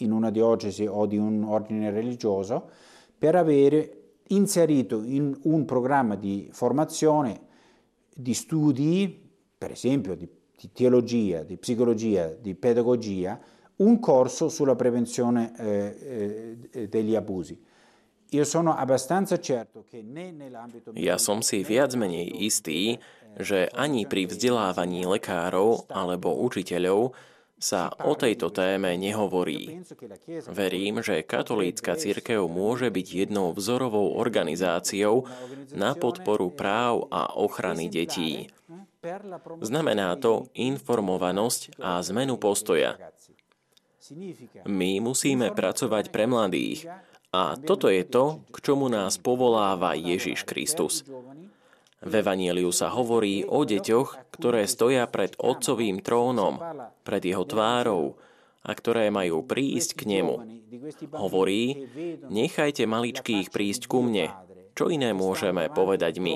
[0.00, 2.70] in una diocesi o di un ordine religioso
[3.18, 7.40] per avere inserito in un programma di formazione
[8.14, 9.28] di studi,
[9.58, 13.38] per esempio di, di teologia, di psicologia, di pedagogia,
[13.76, 17.58] un corso sulla prevenzione eh, eh, degli abusi.
[20.94, 23.02] Ja som si viac menej istý,
[23.38, 27.14] že ani pri vzdelávaní lekárov alebo učiteľov
[27.60, 29.84] sa o tejto téme nehovorí.
[30.48, 35.28] Verím, že katolícka církev môže byť jednou vzorovou organizáciou
[35.76, 38.48] na podporu práv a ochrany detí.
[39.60, 42.96] Znamená to informovanosť a zmenu postoja.
[44.64, 46.88] My musíme pracovať pre mladých,
[47.30, 51.06] a toto je to, k čomu nás povoláva Ježiš Kristus.
[52.00, 56.58] V Evanieliu sa hovorí o deťoch, ktoré stoja pred Otcovým trónom,
[57.04, 58.16] pred jeho tvárou
[58.64, 60.34] a ktoré majú prísť k nemu.
[61.12, 61.86] Hovorí,
[62.26, 64.32] nechajte maličkých prísť ku mne.
[64.74, 66.34] Čo iné môžeme povedať my?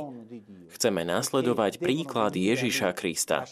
[0.69, 3.49] Chceme nasledovať príklad Ježiša Krista.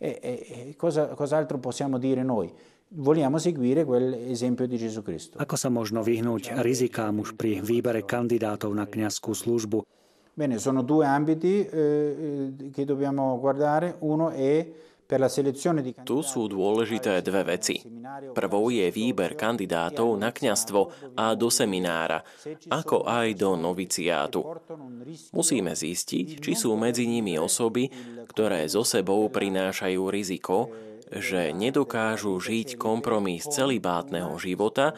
[0.00, 2.48] E, e, e cosa, cos'altro possiamo dire noi?
[2.90, 5.38] Vogliamo seguire quell'esempio di Gesù Cristo.
[5.38, 9.86] Ako sa možno vyhnúť rizikám už pri výbere kandidátov na kňazskú službu?
[10.34, 13.98] Bene, sono due ambiti eh, eh che dobbiamo guardare.
[14.00, 14.88] Uno è
[16.06, 17.82] tu sú dôležité dve veci.
[18.30, 20.80] Prvou je výber kandidátov na kňastvo
[21.18, 22.22] a do seminára,
[22.70, 24.38] ako aj do noviciátu.
[25.34, 27.90] Musíme zistiť, či sú medzi nimi osoby,
[28.30, 30.70] ktoré so sebou prinášajú riziko,
[31.10, 34.94] že nedokážu žiť kompromis celibátneho života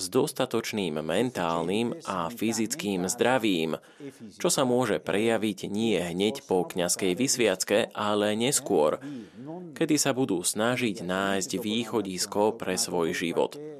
[0.00, 3.76] s dostatočným mentálnym a fyzickým zdravím,
[4.40, 9.02] čo sa môže prejaviť nie hneď po kňazskej vysviacke, ale neskôr,
[9.76, 13.79] kedy sa budú snažiť nájsť východisko pre svoj život.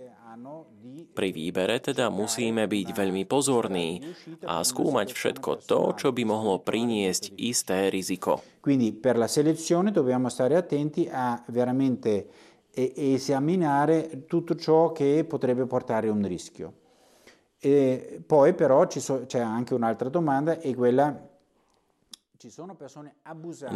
[1.11, 4.01] Pri výbere teda musíme byť veľmi pozorní
[4.46, 8.40] a skúmať všetko to, čo by mohlo priniesť isté riziko.
[8.61, 12.29] Quindi per la selezione dobbiamo stare attenti a veramente
[12.73, 16.73] esaminare tutto ciò che potrebbe portare un rischio.
[17.59, 21.30] E poi però c'è anche un'altra domanda e quella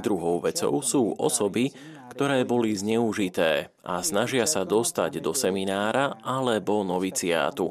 [0.00, 1.68] Druhou vecou sú osoby,
[2.08, 7.68] ktoré boli zneužité a snažia sa dostať do seminára alebo noviciátu.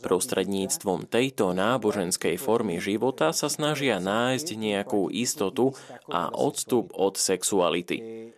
[0.00, 5.76] Prostredníctvom tejto náboženskej formy života sa snažia nájsť nejakú istotu
[6.08, 8.32] a odstup od sexuality.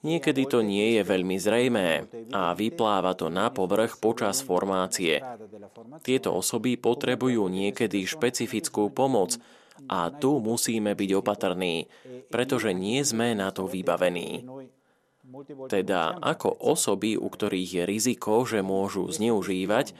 [0.00, 5.22] Niekedy to nie je veľmi zrejmé a vypláva to na povrch počas formácie.
[6.02, 9.36] Tieto osoby potrebujú niekedy špecifickú pomoc,
[9.88, 11.88] a tu musíme byť opatrní,
[12.28, 14.44] pretože nie sme na to vybavení.
[15.70, 19.94] Teda ako osoby, u ktorých je riziko, že môžu zneužívať,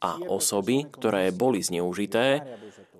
[0.00, 2.44] a osoby, ktoré boli zneužité,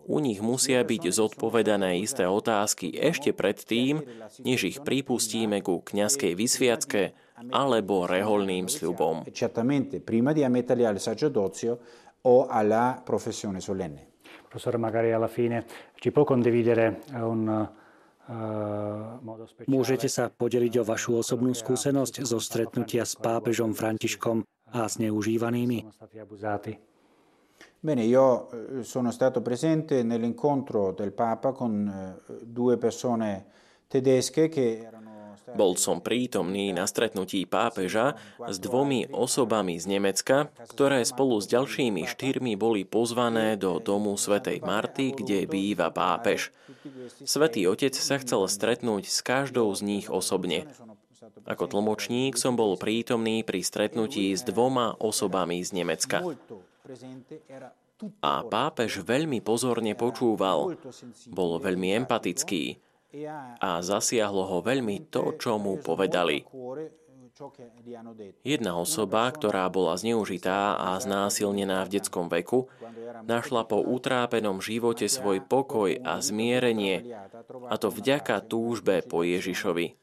[0.06, 4.06] u nich musia byť zodpovedané isté otázky ešte predtým,
[4.46, 7.02] než ich pripustíme ku kňazskej vysviacke
[7.50, 9.26] alebo reholným sľubom.
[10.06, 11.72] prima di ammetterli al sacerdozio
[12.22, 14.15] o alla professione solenne.
[14.48, 17.84] Professore, magari alla fine ci può condividere un eh,
[19.66, 24.42] Môžete sa podeliť o vašu osobnú skúsenosť zo stretnutia s pápežom Františkom
[24.74, 25.86] a s neužívanými?
[27.78, 33.46] Bene, io eh, sono stato presente nell'incontro del Papa con eh, due persone
[33.86, 34.95] tedesche che erano
[35.54, 42.02] bol som prítomný na stretnutí pápeža s dvomi osobami z Nemecka, ktoré spolu s ďalšími
[42.10, 46.50] štyrmi boli pozvané do domu svätej Marty, kde býva pápež.
[47.22, 50.66] Svetý otec sa chcel stretnúť s každou z nich osobne.
[51.46, 56.26] Ako tlmočník som bol prítomný pri stretnutí s dvoma osobami z Nemecka.
[58.20, 60.74] A pápež veľmi pozorne počúval.
[61.30, 62.82] Bol veľmi empatický
[63.60, 66.44] a zasiahlo ho veľmi to, čo mu povedali.
[68.40, 72.72] Jedna osoba, ktorá bola zneužitá a znásilnená v detskom veku,
[73.28, 77.04] našla po utrápenom živote svoj pokoj a zmierenie,
[77.68, 80.00] a to vďaka túžbe po Ježišovi.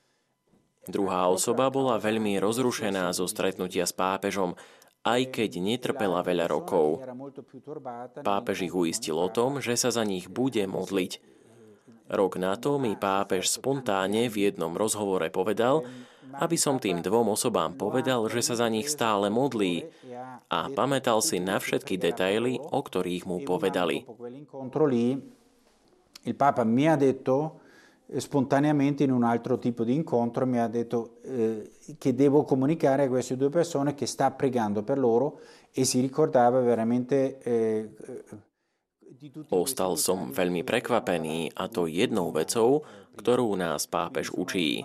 [0.86, 4.53] Druhá osoba bola veľmi rozrušená zo stretnutia s pápežom,
[5.01, 7.01] aj keď netrpela veľa rokov.
[8.22, 11.33] Pápež ich uistil o tom, že sa za nich bude modliť
[12.10, 15.88] Rok na to mi pápež spontánne v jednom rozhovore povedal,
[16.34, 19.86] aby som tým dvom osobám povedal, že sa za nich stále modlí
[20.49, 24.04] a pamätal si na všetky detaily, o ktorých mu povedali.
[26.24, 27.60] Il Papa mi ha detto
[28.16, 33.08] spontaneamente in un altro tipo di incontro mi ha detto eh, che devo comunicare a
[33.08, 35.39] queste due persone che sta pregando per loro
[35.72, 37.89] e si ricordava veramente eh,
[39.49, 42.84] Ostal som veľmi prekvapený a to jednou vecou,
[43.14, 44.84] ktorú nás pápež učí.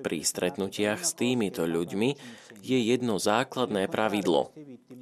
[0.00, 2.10] Pri stretnutiach s týmito ľuďmi
[2.64, 4.50] je jedno základné pravidlo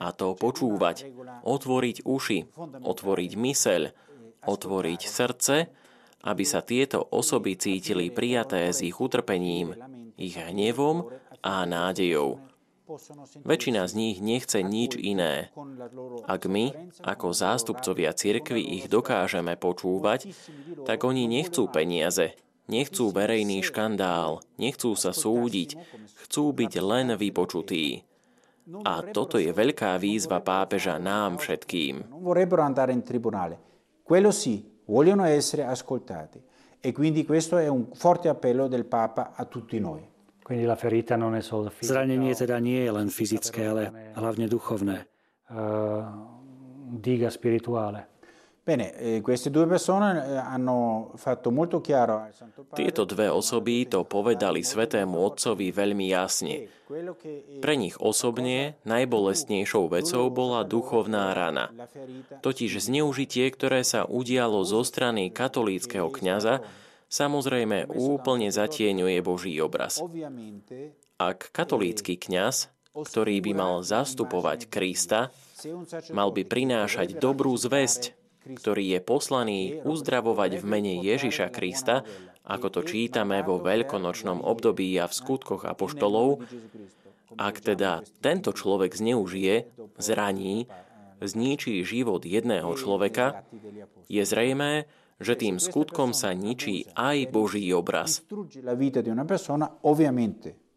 [0.02, 1.08] a to počúvať,
[1.46, 2.38] otvoriť uši,
[2.82, 3.82] otvoriť myseľ,
[4.44, 5.56] otvoriť srdce
[6.26, 9.78] aby sa tieto osoby cítili prijaté s ich utrpením,
[10.18, 11.06] ich hnevom
[11.38, 12.42] a nádejou.
[13.42, 15.50] Väčšina z nich nechce nič iné.
[16.30, 20.30] Ak my, ako zástupcovia cirkvy, ich dokážeme počúvať,
[20.86, 22.38] tak oni nechcú peniaze,
[22.70, 25.74] nechcú verejný škandál, nechcú sa súdiť,
[26.26, 28.06] chcú byť len vypočutí.
[28.86, 32.10] A toto je veľká výzva pápeža nám všetkým.
[34.06, 34.62] Quello sì.
[36.78, 40.14] E quindi questo è un forte appello del Papa a tutti noi.
[41.82, 45.10] Zranenie teda nie je len fyzické, ale hlavne duchovné.
[45.50, 46.06] Uh,
[47.02, 48.16] diga spirituale.
[48.66, 53.30] Bene, eh, queste due persone eh, hanno fatto molto chiaro al Santo Padre Tieto dve
[53.30, 56.66] osoby to povedali svetému otcovi veľmi jasne.
[57.62, 61.70] Pre nich osobne najbolestnejšou vecou bola duchovná rana.
[62.42, 66.66] Totiž zneužitie, ktoré sa udialo zo strany katolíckého kňaza,
[67.08, 70.02] samozrejme úplne zatieňuje Boží obraz.
[71.16, 75.32] Ak katolícky kňaz, ktorý by mal zastupovať Krista,
[76.12, 82.06] mal by prinášať dobrú zväzť, ktorý je poslaný uzdravovať v mene Ježiša Krista,
[82.46, 86.46] ako to čítame vo veľkonočnom období a v skutkoch apoštolov,
[87.34, 89.66] ak teda tento človek zneužije,
[89.98, 90.70] zraní,
[91.18, 93.42] zničí život jedného človeka,
[94.06, 94.86] je zrejmé,
[95.20, 98.24] že tým skutkom sa ničí aj Boží obraz.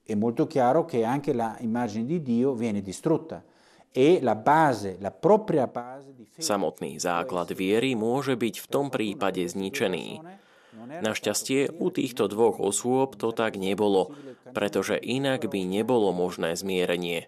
[0.09, 3.45] È molto chiaro che anche l'immagine di Dio viene distrutta
[3.89, 4.21] e
[6.39, 10.21] Samotný základ viery môže byť v tom prípade zničený.
[10.79, 14.13] Našťastie u týchto dvoch osôb to tak nebolo,
[14.53, 17.27] pretože inak by nebolo možné zmierenie.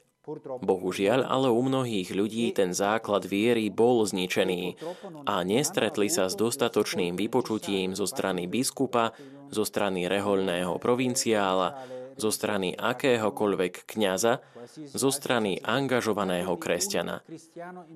[0.61, 4.77] Bohužiaľ, ale u mnohých ľudí ten základ viery bol zničený
[5.25, 9.17] a nestretli sa s dostatočným vypočutím zo strany biskupa,
[9.49, 11.73] zo strany rehoľného provinciála,
[12.21, 14.45] zo strany akéhokoľvek kňaza,
[14.93, 17.25] zo strany angažovaného kresťana.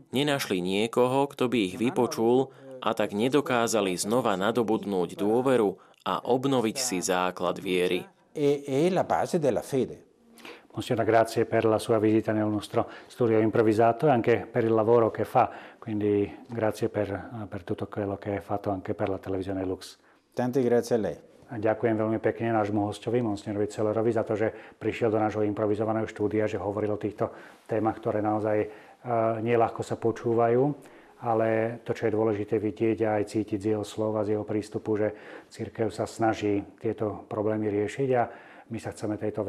[0.10, 2.50] Nenašli niekoho, kto by ich vypočul
[2.82, 5.78] a tak nedokázali znova nadobudnúť dôveru
[6.10, 8.02] a obnoviť si základ viery.
[8.34, 10.15] E, e la base della fede.
[10.76, 15.10] Monsignora, grazie per la sua visita nel nostro studio improvvisato e anche per il lavoro
[15.10, 15.50] che fa,
[15.80, 19.98] quindi grazie per, per tutto quello che ha fatto anche per la televisione Lux.
[20.34, 21.18] Tante grazie a lei.
[21.48, 26.10] A ďakujem veľmi pekne nášmu hostovi, Monsignorovi Celerovi, za to, že prišiel do nášho improvizovaného
[26.12, 27.32] štúdia, že hovoril o týchto
[27.70, 30.76] témach, ktoré naozaj uh, nieľahko sa počúvajú,
[31.24, 35.00] ale to, čo je dôležité vidieť a aj cítiť z jeho slova, z jeho prístupu,
[35.00, 35.16] že
[35.48, 38.24] církev sa snaží tieto problémy riešiť a
[38.70, 39.46] my sa chceme tejto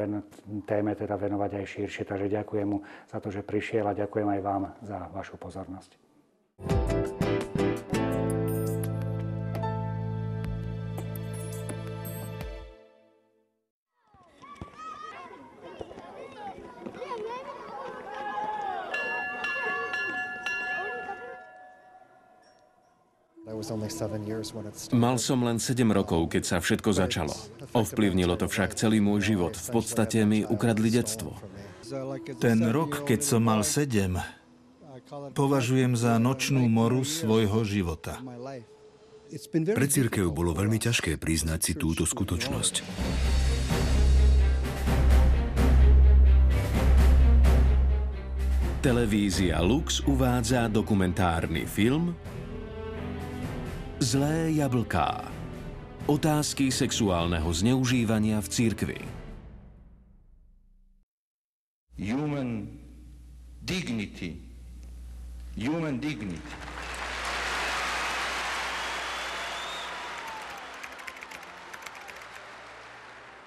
[0.68, 2.04] téme teda venovať aj širšie.
[2.04, 5.96] Takže ďakujem mu za to, že prišiel a ďakujem aj vám za vašu pozornosť.
[24.92, 27.55] Mal som len 7 rokov, keď sa všetko začalo.
[27.74, 29.54] Ovplyvnilo to však celý môj život.
[29.56, 31.34] V podstate mi ukradli detstvo.
[32.42, 34.14] Ten rok, keď som mal 7,
[35.34, 38.18] považujem za nočnú moru svojho života.
[39.50, 42.74] Pre církev bolo veľmi ťažké priznať si túto skutočnosť.
[48.86, 52.14] Televízia Lux uvádza dokumentárny film
[53.98, 55.35] Zlé jablká.
[56.06, 58.98] Otázky sexuálneho zneužívania v církvi.
[61.98, 62.70] Human
[63.58, 64.38] dignity.
[65.58, 66.46] Human dignity.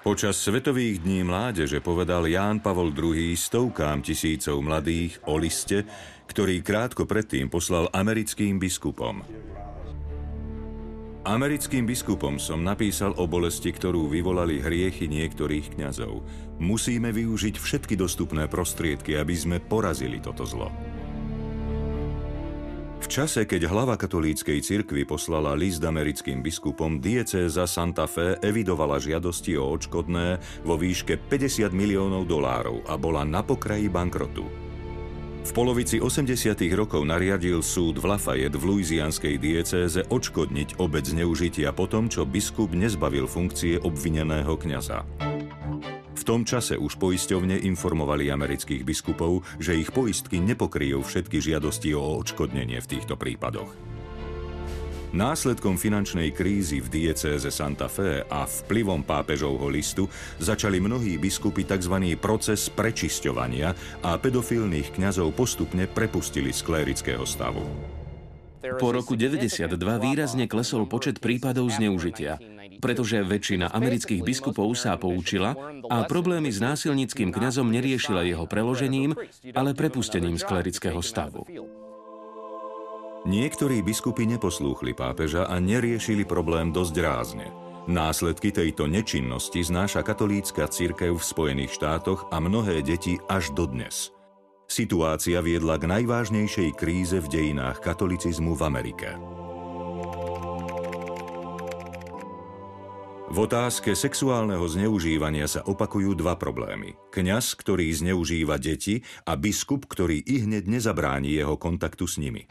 [0.03, 5.88] Počas Svetových dní mládeže povedal Ján Pavol II stovkám tisícov mladých o liste,
[6.28, 9.24] ktorý krátko predtým poslal americkým biskupom.
[11.30, 16.26] Americkým biskupom som napísal o bolesti, ktorú vyvolali hriechy niektorých kňazov.
[16.58, 20.74] Musíme využiť všetky dostupné prostriedky, aby sme porazili toto zlo.
[22.98, 29.54] V čase, keď hlava katolíckej cirkvi poslala list americkým biskupom, diecéza Santa Fe evidovala žiadosti
[29.54, 34.68] o odškodné vo výške 50 miliónov dolárov a bola na pokraji bankrotu.
[35.50, 36.62] V polovici 80.
[36.78, 42.70] rokov nariadil súd v Lafayette v luizianskej diecéze odškodniť obec zneužitia po tom, čo biskup
[42.78, 45.10] nezbavil funkcie obvineného kňaza.
[46.14, 52.22] V tom čase už poisťovne informovali amerických biskupov, že ich poistky nepokryjú všetky žiadosti o
[52.22, 53.89] odškodnenie v týchto prípadoch.
[55.10, 60.05] Následkom finančnej krízy v diecéze Santa Fe a vplyvom pápežovho listu
[60.38, 62.14] začali mnohí biskupy tzv.
[62.22, 63.74] proces prečisťovania
[64.05, 67.66] a pedofilných kňazov postupne prepustili z klérického stavu.
[68.78, 69.66] Po roku 92
[69.97, 72.38] výrazne klesol počet prípadov zneužitia,
[72.78, 75.57] pretože väčšina amerických biskupov sa poučila
[75.89, 79.18] a problémy s násilníckým kňazom neriešila jeho preložením,
[79.57, 81.49] ale prepustením z klerického stavu.
[83.28, 87.51] Niektorí biskupy neposlúchli pápeža a neriešili problém dosť rázne.
[87.89, 94.15] Následky tejto nečinnosti znáša katolícka církev v Spojených štátoch a mnohé deti až dodnes.
[94.70, 99.09] Situácia viedla k najvážnejšej kríze v dejinách katolicizmu v Amerike.
[103.30, 106.98] V otázke sexuálneho zneužívania sa opakujú dva problémy.
[107.14, 112.50] Kňaz, ktorý zneužíva deti a biskup, ktorý i hneď nezabráni jeho kontaktu s nimi.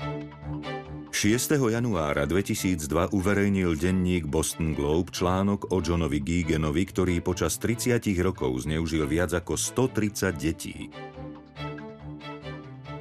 [1.10, 1.58] 6.
[1.74, 9.02] januára 2002 uverejnil denník Boston Globe článok o Johnovi Gigenovi, ktorý počas 30 rokov zneužil
[9.10, 10.94] viac ako 130 detí.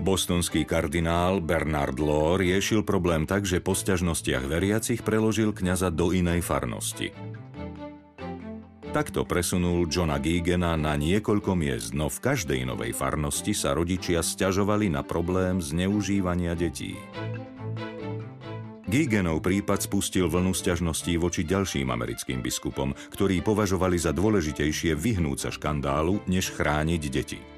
[0.02, 6.42] Bostonský kardinál Bernard Law riešil problém tak, že po sťažnostiach veriacich preložil kňaza do inej
[6.42, 7.37] farnosti.
[8.96, 14.88] Takto presunul Johna Gigena na niekoľko miest, no v každej novej farnosti sa rodičia sťažovali
[14.88, 16.96] na problém zneužívania detí.
[18.88, 25.50] Gigenov prípad spustil vlnu sťažností voči ďalším americkým biskupom, ktorí považovali za dôležitejšie vyhnúť sa
[25.52, 27.57] škandálu, než chrániť deti.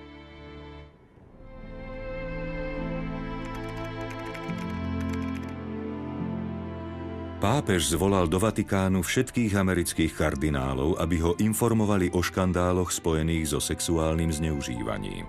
[7.39, 14.27] Pápež zvolal do Vatikánu všetkých amerických kardinálov, aby ho informovali o škandáloch spojených so sexuálnym
[14.27, 15.23] zneužívaním.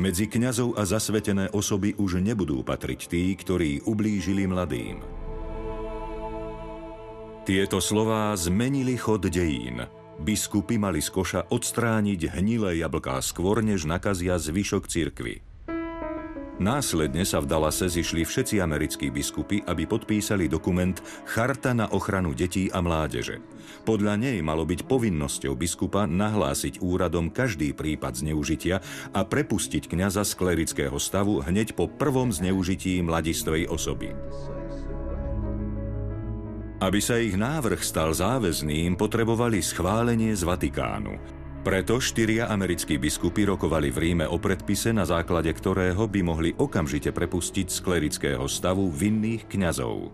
[0.00, 5.04] Medzi kňazov a zasvetené osoby už nebudú patriť tí, ktorí ublížili mladým.
[7.44, 9.84] Tieto slová zmenili chod dejín.
[10.16, 15.44] Biskupy mali z koša odstrániť hnilé jablká skôr, než nakazia zvyšok cirkvy.
[16.54, 20.94] Následne sa v Dallase zišli všetci americkí biskupy, aby podpísali dokument
[21.26, 23.42] Charta na ochranu detí a mládeže.
[23.82, 28.78] Podľa nej malo byť povinnosťou biskupa nahlásiť úradom každý prípad zneužitia
[29.10, 34.14] a prepustiť kňaza z klerického stavu hneď po prvom zneužití mladistvej osoby.
[36.78, 41.43] Aby sa ich návrh stal záväzným, potrebovali schválenie z Vatikánu.
[41.64, 47.08] Preto štyria americkí biskupy rokovali v Ríme o predpise, na základe ktorého by mohli okamžite
[47.08, 50.12] prepustiť z klerického stavu vinných kňazov.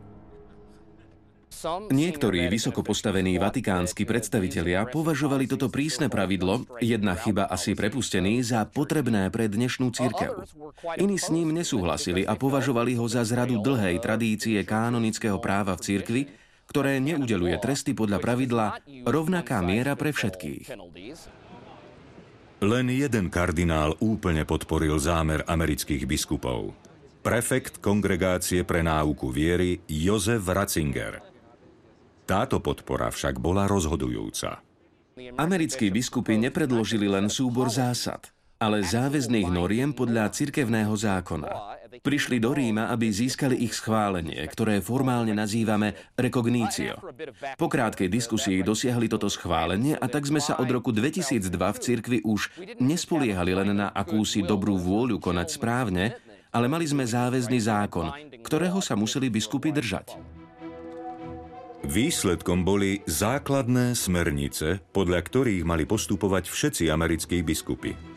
[1.90, 9.26] Niektorí vysoko postavení vatikánsky predstavitelia považovali toto prísne pravidlo, jedna chyba asi prepustený, za potrebné
[9.34, 10.46] pre dnešnú církev.
[11.02, 16.22] Iní s ním nesúhlasili a považovali ho za zradu dlhej tradície kanonického práva v církvi,
[16.70, 20.70] ktoré neudeluje tresty podľa pravidla rovnaká miera pre všetkých.
[22.60, 26.76] Len jeden kardinál úplne podporil zámer amerických biskupov.
[27.24, 31.24] Prefekt kongregácie pre náuku viery Jozef Ratzinger.
[32.28, 34.60] Táto podpora však bola rozhodujúca.
[35.40, 38.28] Americkí biskupy nepredložili len súbor zásad,
[38.60, 41.80] ale záväzných noriem podľa cirkevného zákona.
[42.04, 47.00] Prišli do Ríma, aby získali ich schválenie, ktoré formálne nazývame recognicio.
[47.56, 52.18] Po krátkej diskusii dosiahli toto schválenie a tak sme sa od roku 2002 v cirkvi
[52.20, 56.20] už nespoliehali len na akúsi dobrú vôľu konať správne,
[56.52, 58.12] ale mali sme záväzný zákon,
[58.44, 60.20] ktorého sa museli biskupy držať.
[61.80, 68.09] Výsledkom boli základné smernice, podľa ktorých mali postupovať všetci americkí biskupy.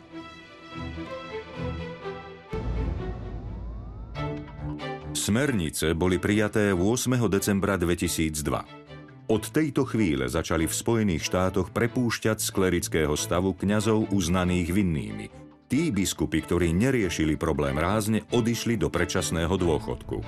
[5.14, 7.16] Smernice boli prijaté 8.
[7.32, 8.84] decembra 2002.
[9.24, 15.26] Od tejto chvíle začali v Spojených štátoch prepúšťať z klerického stavu kňazov uznaných vinnými.
[15.64, 20.20] Tí biskupy, ktorí neriešili problém rázne, odišli do predčasného dôchodku.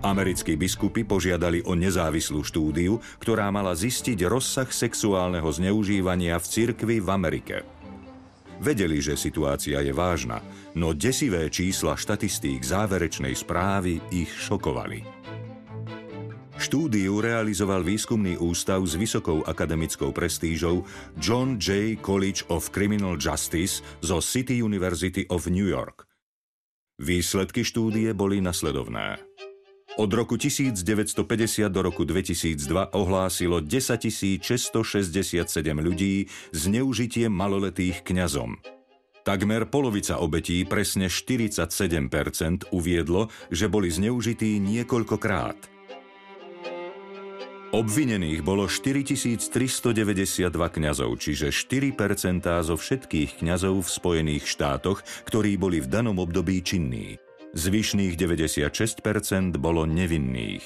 [0.00, 7.08] Americkí biskupy požiadali o nezávislú štúdiu, ktorá mala zistiť rozsah sexuálneho zneužívania v cirkvi v
[7.12, 7.56] Amerike.
[8.60, 10.44] Vedeli, že situácia je vážna,
[10.76, 15.00] no desivé čísla štatistík záverečnej správy ich šokovali.
[16.60, 20.84] Štúdiu realizoval výskumný ústav s vysokou akademickou prestížou
[21.16, 21.96] John J.
[22.04, 26.04] College of Criminal Justice zo City University of New York.
[27.00, 29.24] Výsledky štúdie boli nasledovné.
[30.00, 35.44] Od roku 1950 do roku 2002 ohlásilo 10 667
[35.76, 36.24] ľudí
[36.56, 38.64] zneužitie maloletých kňazom.
[39.28, 45.68] Takmer polovica obetí, presne 47%, uviedlo, že boli zneužití niekoľkokrát.
[47.76, 55.92] Obvinených bolo 4392 kňazov, čiže 4% zo všetkých kňazov v Spojených štátoch, ktorí boli v
[55.92, 57.20] danom období činní.
[57.50, 60.62] Zvyšných 96% bolo nevinných.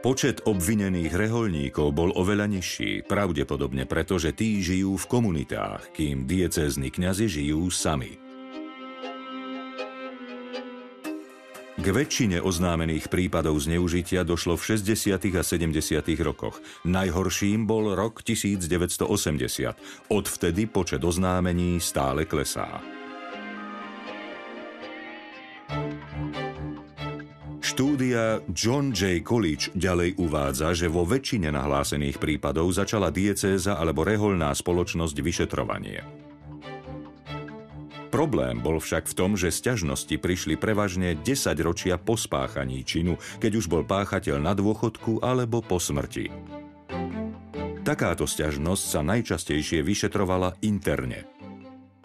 [0.00, 6.88] Počet obvinených reholníkov bol oveľa nižší, pravdepodobne preto, že tí žijú v komunitách, kým diecézni
[6.88, 8.23] kňazi žijú sami.
[11.74, 15.10] K väčšine oznámených prípadov zneužitia došlo v 60.
[15.34, 15.74] a 70.
[16.22, 16.62] rokoch.
[16.86, 19.02] Najhorším bol rok 1980.
[20.06, 22.78] Odvtedy počet oznámení stále klesá.
[27.58, 29.26] Štúdia John J.
[29.26, 36.23] College ďalej uvádza, že vo väčšine nahlásených prípadov začala diecéza alebo reholná spoločnosť vyšetrovanie.
[38.14, 43.58] Problém bol však v tom, že sťažnosti prišli prevažne 10 ročia po spáchaní činu, keď
[43.58, 46.30] už bol páchateľ na dôchodku alebo po smrti.
[47.82, 51.26] Takáto sťažnosť sa najčastejšie vyšetrovala interne.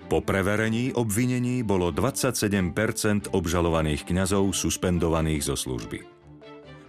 [0.09, 6.01] Po preverení obvinení bolo 27% obžalovaných kňazov suspendovaných zo služby.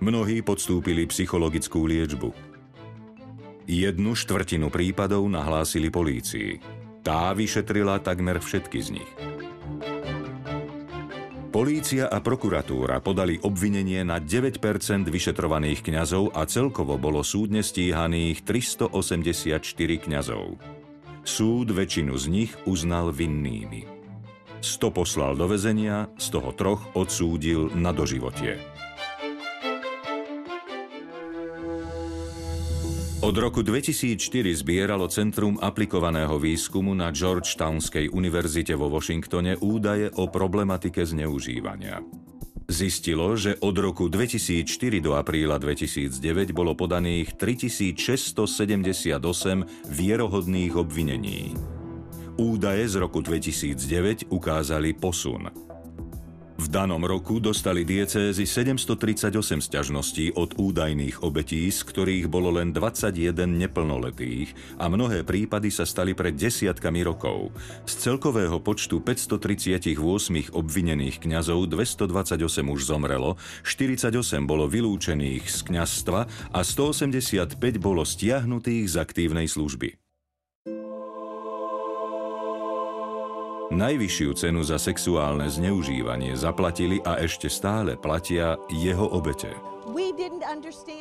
[0.00, 2.32] Mnohí podstúpili psychologickú liečbu.
[3.68, 6.79] Jednu štvrtinu prípadov nahlásili polícii.
[7.00, 9.12] Tá vyšetrila takmer všetky z nich.
[11.50, 14.62] Polícia a prokuratúra podali obvinenie na 9%
[15.10, 19.58] vyšetrovaných kňazov a celkovo bolo súdne stíhaných 384
[20.06, 20.62] kňazov.
[21.26, 23.82] Súd väčšinu z nich uznal vinnými.
[24.62, 28.60] 100 poslal do väzenia, z toho troch odsúdil na doživotie.
[33.20, 34.16] Od roku 2004
[34.64, 42.00] zbieralo Centrum aplikovaného výskumu na Georgetownskej univerzite vo Washingtone údaje o problematike zneužívania.
[42.64, 49.20] Zistilo, že od roku 2004 do apríla 2009 bolo podaných 3678
[49.84, 51.52] vierohodných obvinení.
[52.40, 55.69] Údaje z roku 2009 ukázali posun.
[56.60, 59.32] V danom roku dostali diecézy 738
[59.64, 66.12] sťažností od údajných obetí, z ktorých bolo len 21 neplnoletých a mnohé prípady sa stali
[66.12, 67.56] pred desiatkami rokov.
[67.88, 74.12] Z celkového počtu 538 obvinených kňazov 228 už zomrelo, 48
[74.44, 76.20] bolo vylúčených z kňazstva
[76.52, 79.99] a 185 bolo stiahnutých z aktívnej služby.
[83.70, 89.54] Najvyššiu cenu za sexuálne zneužívanie zaplatili a ešte stále platia jeho obete.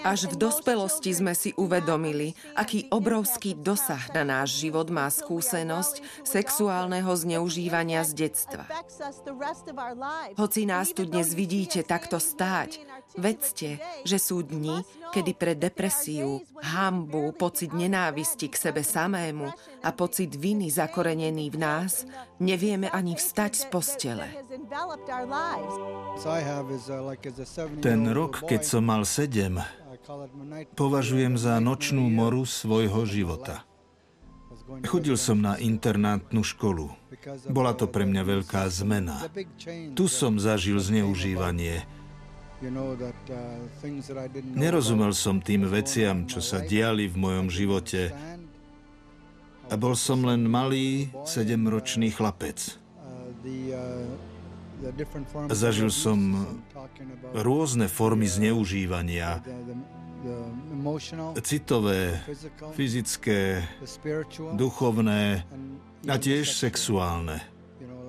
[0.06, 7.10] Až v dospelosti sme si uvedomili, aký obrovský dosah na náš život má skúsenosť sexuálneho
[7.10, 8.70] zneužívania z detstva.
[10.38, 12.82] Hoci nás tu dnes vidíte takto stáť,
[13.18, 19.50] vedzte, že sú dni, kedy pre depresiu, hambu, pocit nenávisti k sebe samému
[19.84, 22.04] a pocit viny zakorenený v nás,
[22.40, 24.28] nevieme ani vstať z postele.
[27.80, 29.64] Ten rok, keď som mal sedem,
[30.76, 33.64] považujem za nočnú moru svojho života.
[34.86, 36.94] Chodil som na internátnu školu.
[37.50, 39.26] Bola to pre mňa veľká zmena.
[39.98, 41.90] Tu som zažil zneužívanie,
[44.52, 48.12] Nerozumel som tým veciam, čo sa diali v mojom živote.
[49.70, 52.78] A bol som len malý, sedemročný chlapec.
[55.54, 56.20] Zažil som
[57.38, 59.46] rôzne formy zneužívania.
[61.46, 62.20] Citové,
[62.76, 63.64] fyzické,
[64.58, 65.46] duchovné
[66.10, 67.40] a tiež sexuálne.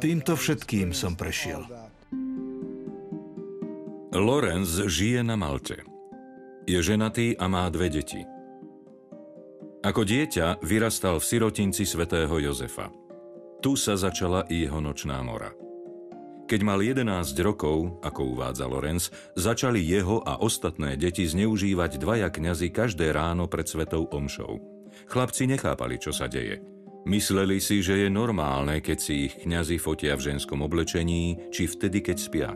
[0.00, 1.68] Týmto všetkým som prešiel.
[4.11, 5.86] Lorenz žije na Malte.
[6.66, 8.39] Je ženatý a má dve deti.
[9.81, 12.93] Ako dieťa vyrastal v sirotinci svätého Jozefa.
[13.64, 15.57] Tu sa začala i jeho nočná mora.
[16.45, 17.09] Keď mal 11
[17.41, 19.09] rokov, ako uvádza Lorenz,
[19.41, 24.61] začali jeho a ostatné deti zneužívať dvaja kňazi každé ráno pred svetou omšou.
[25.09, 26.61] Chlapci nechápali, čo sa deje.
[27.09, 32.05] Mysleli si, že je normálne, keď si ich kňazi fotia v ženskom oblečení, či vtedy,
[32.05, 32.51] keď spia.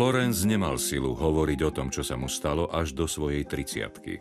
[0.00, 4.16] Lorenz nemal silu hovoriť o tom, čo sa mu stalo až do svojej triciatky.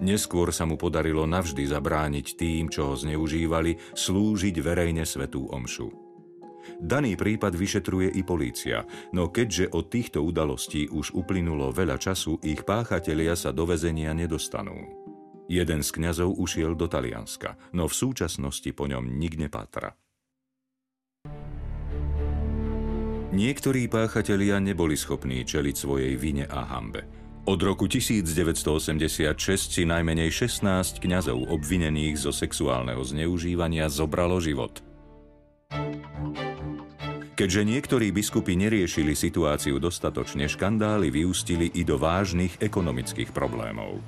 [0.00, 5.92] Neskôr sa mu podarilo navždy zabrániť tým, čo ho zneužívali, slúžiť verejne svetú omšu.
[6.80, 12.64] Daný prípad vyšetruje i polícia, no keďže od týchto udalostí už uplynulo veľa času, ich
[12.64, 14.80] páchatelia sa do väzenia nedostanú.
[15.44, 19.92] Jeden z kňazov ušiel do Talianska, no v súčasnosti po ňom nik nepátra.
[23.34, 27.02] Niektorí páchatelia neboli schopní čeliť svojej vine a hambe.
[27.46, 29.34] Od roku 1986
[29.70, 34.82] si najmenej 16 kňazov obvinených zo sexuálneho zneužívania zobralo život.
[37.36, 44.00] Keďže niektorí biskupy neriešili situáciu dostatočne, škandály vyústili i do vážnych ekonomických problémov.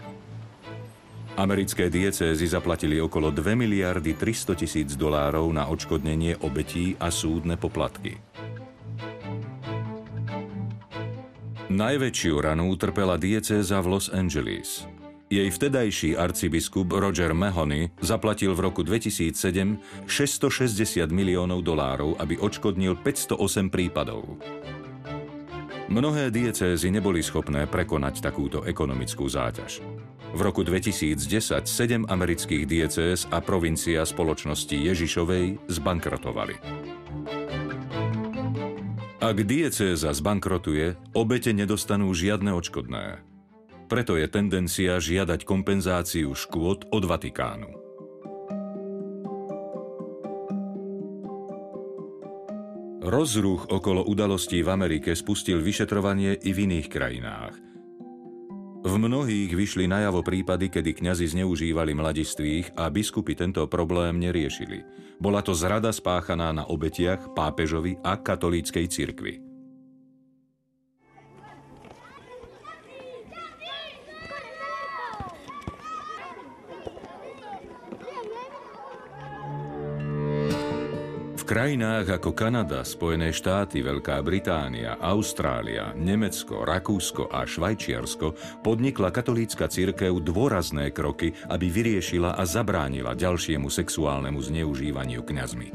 [1.39, 8.19] Americké diecézy zaplatili okolo 2 miliardy 300 tisíc dolárov na odškodnenie obetí a súdne poplatky.
[11.69, 14.89] Najväčšiu ranu utrpela diecéza v Los Angeles.
[15.29, 19.77] Jej vtedajší arcibiskup Roger Mahony zaplatil v roku 2007
[20.09, 24.41] 660 miliónov dolárov, aby odškodnil 508 prípadov.
[25.93, 29.85] Mnohé diecézy neboli schopné prekonať takúto ekonomickú záťaž.
[30.33, 31.21] V roku 2010
[31.69, 36.57] sedem amerických diecéz a provincia spoločnosti Ježišovej zbankrotovali.
[39.19, 43.19] Ak diecéza zbankrotuje, obete nedostanú žiadne odškodné.
[43.91, 47.67] Preto je tendencia žiadať kompenzáciu škôd od Vatikánu.
[53.03, 57.59] Rozruch okolo udalostí v Amerike spustil vyšetrovanie i v iných krajinách–
[58.89, 64.81] v mnohých vyšli najavo prípady, kedy kňazi zneužívali mladistvých a biskupy tento problém neriešili.
[65.21, 69.48] Bola to zrada spáchaná na obetiach, pápežovi a katolíckej cirkvi.
[81.49, 90.21] Krajinách ako Kanada, Spojené štáty, Veľká Británia, Austrália, Nemecko, Rakúsko a Švajčiarsko podnikla katolícka cirkev
[90.21, 95.69] dôrazné kroky, aby vyriešila a zabránila ďalšiemu sexuálnemu zneužívaniu kňazmi.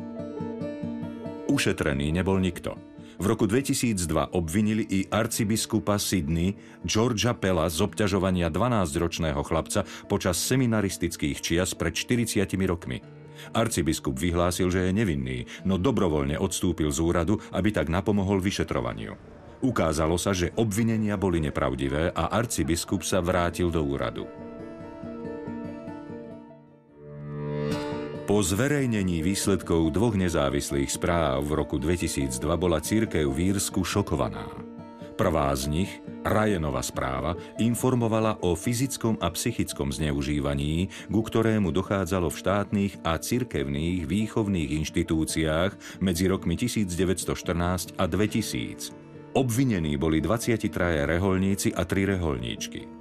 [1.50, 2.78] Ušetrený nebol nikto.
[3.18, 6.54] V roku 2002 obvinili i arcibiskupa Sydney
[6.86, 13.13] Georgia Pella z obťažovania 12-ročného chlapca počas seminaristických čias pred 40 rokmi.
[13.54, 19.16] Arcibiskup vyhlásil, že je nevinný, no dobrovoľne odstúpil z úradu, aby tak napomohol vyšetrovaniu.
[19.64, 24.28] Ukázalo sa, že obvinenia boli nepravdivé a arcibiskup sa vrátil do úradu.
[28.24, 34.73] Po zverejnení výsledkov dvoch nezávislých správ v roku 2002 bola církev v Írsku šokovaná.
[35.14, 35.92] Prvá z nich,
[36.26, 44.10] Rajenova správa informovala o fyzickom a psychickom zneužívaní, ku ktorému dochádzalo v štátnych a cirkevných
[44.10, 48.90] výchovných inštitúciách medzi rokmi 1914 a 2000.
[49.34, 50.70] Obvinení boli 23
[51.10, 52.93] reholníci a 3 reholníčky.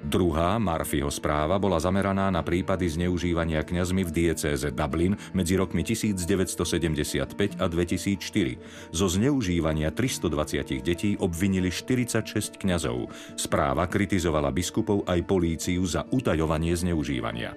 [0.00, 7.60] Druhá, Marfiho správa, bola zameraná na prípady zneužívania kňazmi v diecéze Dublin medzi rokmi 1975
[7.60, 8.96] a 2004.
[8.96, 13.12] Zo zneužívania 320 detí obvinili 46 kňazov.
[13.36, 17.52] Správa kritizovala biskupov aj políciu za utajovanie zneužívania.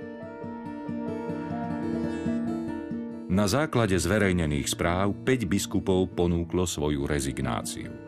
[3.34, 8.03] Na základe zverejnených správ 5 biskupov ponúklo svoju rezignáciu.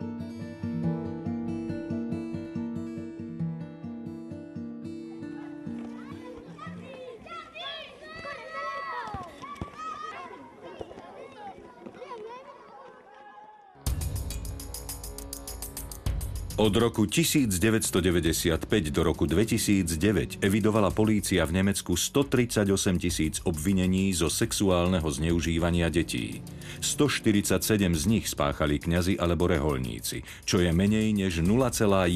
[16.56, 25.04] Od roku 1995 do roku 2009 evidovala polícia v Nemecku 138 tisíc obvinení zo sexuálneho
[25.04, 26.40] zneužívania detí.
[26.80, 27.60] 147
[27.92, 32.08] z nich spáchali kňazi alebo reholníci, čo je menej než 0,1%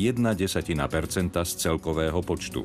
[1.37, 2.65] z celkového počtu.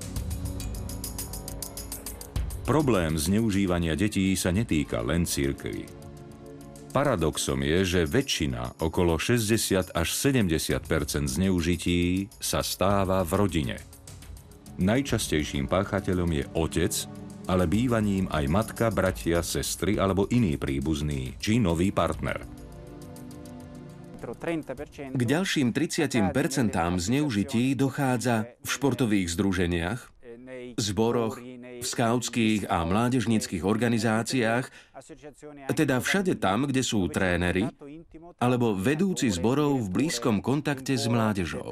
[2.64, 5.95] Problém zneužívania detí sa netýka len církvy.
[6.96, 10.80] Paradoxom je, že väčšina, okolo 60 až 70%
[11.28, 13.78] zneužití sa stáva v rodine.
[14.80, 16.94] Najčastejším páchateľom je otec
[17.46, 22.42] ale bývaním aj matka, bratia, sestry alebo iný príbuzný či nový partner.
[25.14, 26.34] K ďalším 30%
[26.98, 30.00] zneužití dochádza v športových združeniach,
[30.82, 31.38] zboroch,
[31.80, 34.66] v skautských a mládežnických organizáciách,
[35.76, 37.68] teda všade tam, kde sú tréneri
[38.40, 41.72] alebo vedúci zborov v blízkom kontakte s mládežou.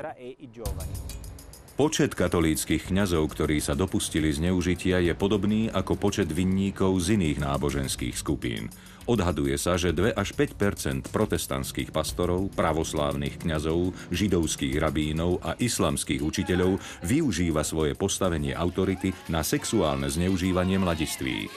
[1.74, 8.14] Počet katolíckých kňazov, ktorí sa dopustili zneužitia, je podobný ako počet vinníkov z iných náboženských
[8.14, 8.70] skupín.
[9.10, 16.78] Odhaduje sa, že 2 až 5% protestantských pastorov, pravoslávnych kňazov, židovských rabínov a islamských učiteľov
[17.10, 21.50] využíva svoje postavenie autority na sexuálne zneužívanie mladistvých.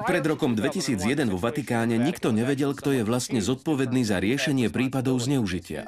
[0.00, 5.84] Pred rokom 2001 vo Vatikáne nikto nevedel, kto je vlastne zodpovedný za riešenie prípadov zneužitia.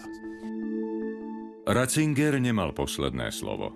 [1.70, 3.70] Ratzinger nemal posledné slovo.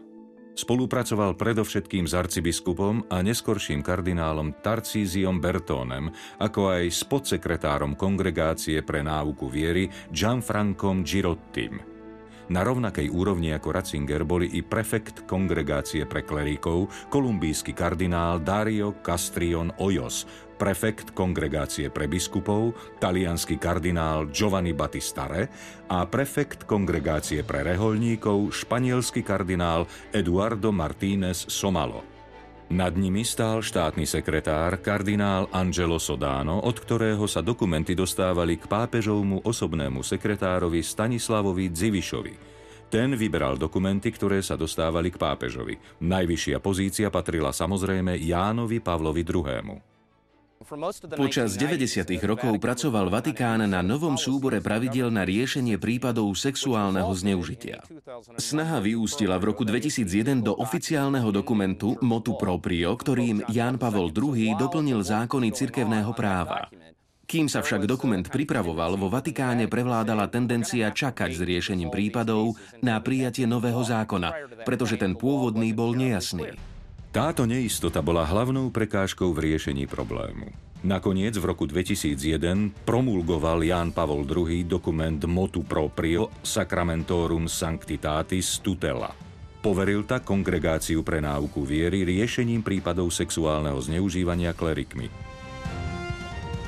[0.58, 6.10] Spolupracoval predovšetkým s arcibiskupom a neskorším kardinálom Tarcíziom Bertónem,
[6.42, 11.93] ako aj s podsekretárom Kongregácie pre náuku viery Gianfrancom Girottim.
[12.52, 19.72] Na rovnakej úrovni ako Ratzinger boli i prefekt Kongregácie pre kleríkov, kolumbijský kardinál Dario Castrion
[19.80, 20.28] Ojos,
[20.60, 25.48] prefekt Kongregácie pre biskupov, talianský kardinál Giovanni Battistare
[25.88, 32.13] a prefekt Kongregácie pre reholníkov, španielský kardinál Eduardo Martínez Somalo.
[32.74, 39.46] Nad nimi stál štátny sekretár kardinál Angelo Sodano, od ktorého sa dokumenty dostávali k pápežovmu
[39.46, 42.34] osobnému sekretárovi Stanislavovi Dzivišovi.
[42.90, 46.02] Ten vyberal dokumenty, ktoré sa dostávali k pápežovi.
[46.02, 49.93] Najvyššia pozícia patrila samozrejme Jánovi Pavlovi II.
[51.14, 52.08] Počas 90.
[52.24, 57.84] rokov pracoval Vatikán na novom súbore pravidiel na riešenie prípadov sexuálneho zneužitia.
[58.40, 65.04] Snaha vyústila v roku 2001 do oficiálneho dokumentu Motu Proprio, ktorým Ján Pavol II doplnil
[65.04, 66.72] zákony cirkevného práva.
[67.24, 73.44] Kým sa však dokument pripravoval, vo Vatikáne prevládala tendencia čakať s riešením prípadov na prijatie
[73.44, 76.73] nového zákona, pretože ten pôvodný bol nejasný.
[77.14, 80.50] Táto neistota bola hlavnou prekážkou v riešení problému.
[80.82, 89.14] Nakoniec v roku 2001 promulgoval Ján Pavol II dokument Motu Proprio Sacramentorum Sanctitatis Tutela.
[89.62, 95.06] Poveril tak kongregáciu pre náuku viery riešením prípadov sexuálneho zneužívania klerikmi.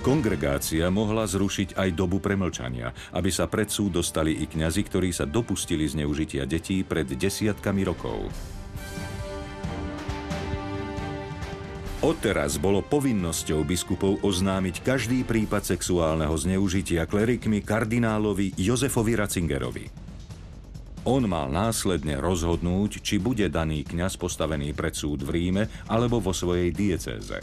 [0.07, 5.27] Kongregácia mohla zrušiť aj dobu premlčania, aby sa pred súd dostali i kňazi, ktorí sa
[5.27, 8.31] dopustili zneužitia detí pred desiatkami rokov.
[12.07, 19.91] Odteraz bolo povinnosťou biskupov oznámiť každý prípad sexuálneho zneužitia klerikmi kardinálovi Jozefovi Ratzingerovi.
[21.03, 26.31] On mal následne rozhodnúť, či bude daný kňaz postavený pred súd v Ríme alebo vo
[26.31, 27.43] svojej diecéze.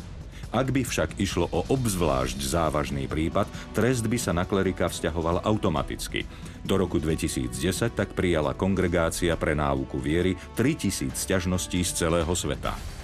[0.56, 6.24] Ak by však išlo o obzvlášť závažný prípad, trest by sa na klerika vzťahoval automaticky.
[6.64, 7.52] Do roku 2010
[7.92, 13.03] tak prijala kongregácia pre náuku viery 3000 sťažností z celého sveta.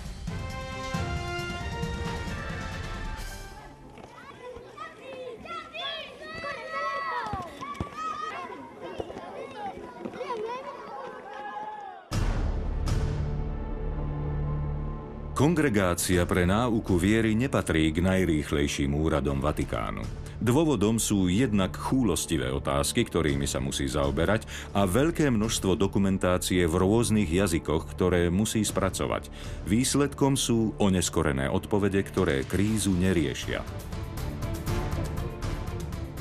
[15.59, 20.07] Kongregácia pre náuku viery nepatrí k najrýchlejším úradom Vatikánu.
[20.39, 27.27] Dôvodom sú jednak chúlostivé otázky, ktorými sa musí zaoberať a veľké množstvo dokumentácie v rôznych
[27.27, 29.27] jazykoch, ktoré musí spracovať.
[29.67, 33.59] Výsledkom sú oneskorené odpovede, ktoré krízu neriešia.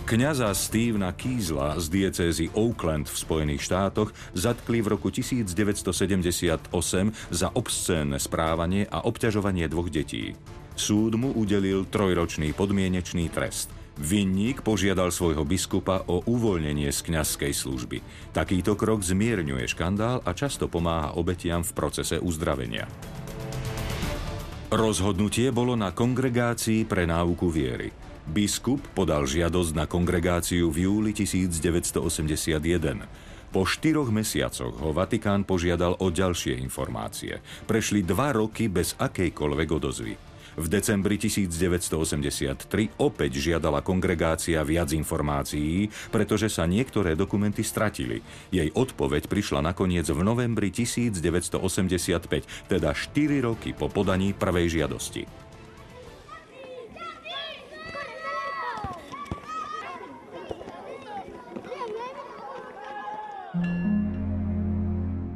[0.08, 6.72] Kňaza Stevena Kiesla z diecézy Oakland v Spojených štátoch zatkli v roku 1978
[7.28, 10.32] za obscénne správanie a obťažovanie dvoch detí.
[10.72, 13.68] Súd mu udelil trojročný podmienečný trest.
[14.00, 18.00] Vinník požiadal svojho biskupa o uvoľnenie z kňazskej služby.
[18.32, 22.88] Takýto krok zmierňuje škandál a často pomáha obetiam v procese uzdravenia.
[24.72, 28.07] Rozhodnutie bolo na kongregácii pre náuku viery.
[28.28, 32.60] Biskup podal žiadosť na kongregáciu v júli 1981.
[33.48, 37.40] Po štyroch mesiacoch ho Vatikán požiadal o ďalšie informácie.
[37.64, 40.12] Prešli dva roky bez akejkoľvek odozvy.
[40.60, 42.68] V decembri 1983
[43.00, 48.20] opäť žiadala kongregácia viac informácií, pretože sa niektoré dokumenty stratili.
[48.52, 51.64] Jej odpoveď prišla nakoniec v novembri 1985,
[52.68, 55.47] teda 4 roky po podaní prvej žiadosti.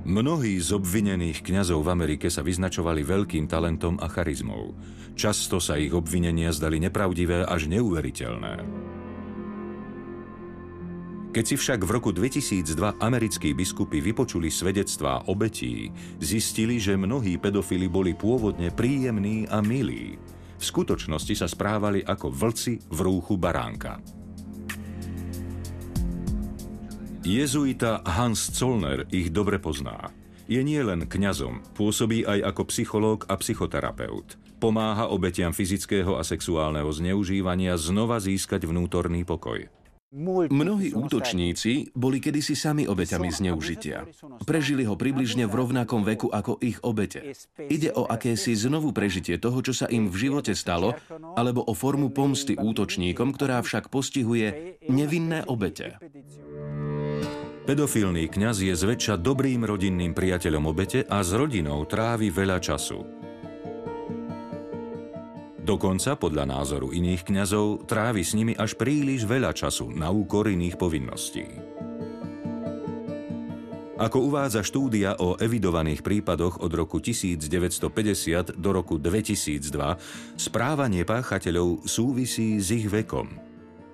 [0.02, 4.76] Mnohí z obvinených kňazov v Amerike sa vyznačovali veľkým talentom a charizmou.
[5.16, 8.54] Často sa ich obvinenia zdali nepravdivé až neuveriteľné.
[11.32, 15.88] Keď si však v roku 2002 americkí biskupy vypočuli svedectvá obetí,
[16.20, 20.20] zistili, že mnohí pedofili boli pôvodne príjemní a milí.
[20.60, 24.22] V skutočnosti sa správali ako vlci v rúchu baránka.
[27.23, 30.11] Jezuita Hans Zollner ich dobre pozná.
[30.51, 34.35] Je nie len kňazom, pôsobí aj ako psychológ a psychoterapeut.
[34.59, 39.70] Pomáha obetiam fyzického a sexuálneho zneužívania znova získať vnútorný pokoj.
[40.53, 44.05] Mnohí útočníci boli kedysi sami obeťami zneužitia.
[44.45, 47.33] Prežili ho približne v rovnakom veku ako ich obete.
[47.57, 51.01] Ide o akési znovu prežitie toho, čo sa im v živote stalo,
[51.33, 55.97] alebo o formu pomsty útočníkom, ktorá však postihuje nevinné obete.
[57.62, 63.06] Pedofilný kňaz je zväčša dobrým rodinným priateľom obete a s rodinou trávi veľa času.
[65.62, 70.74] Dokonca, podľa názoru iných kňazov, trávi s nimi až príliš veľa času na úkor iných
[70.74, 71.46] povinností.
[74.02, 79.70] Ako uvádza štúdia o evidovaných prípadoch od roku 1950 do roku 2002,
[80.34, 83.51] správanie páchateľov súvisí s ich vekom.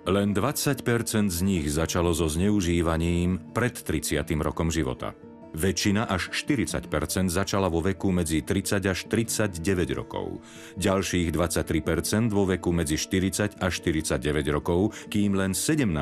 [0.09, 4.25] Len 20% z nich začalo so zneužívaním pred 30.
[4.41, 5.13] rokom života.
[5.53, 9.61] Väčšina až 40% začala vo veku medzi 30 až 39
[9.93, 10.41] rokov.
[10.81, 15.93] Ďalších 23% vo veku medzi 40 až 49 rokov, kým len 17%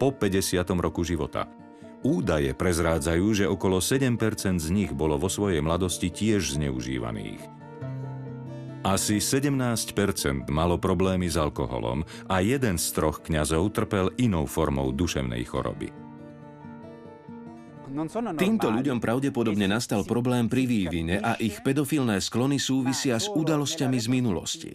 [0.00, 0.56] po 50.
[0.80, 1.44] roku života.
[2.00, 4.16] Údaje prezrádzajú, že okolo 7%
[4.56, 7.59] z nich bolo vo svojej mladosti tiež zneužívaných.
[8.80, 12.00] Asi 17% malo problémy s alkoholom
[12.32, 15.92] a jeden z troch kňazov trpel inou formou duševnej choroby.
[18.40, 24.06] Týmto ľuďom pravdepodobne nastal problém pri vývine a ich pedofilné sklony súvisia s udalosťami z
[24.08, 24.70] minulosti.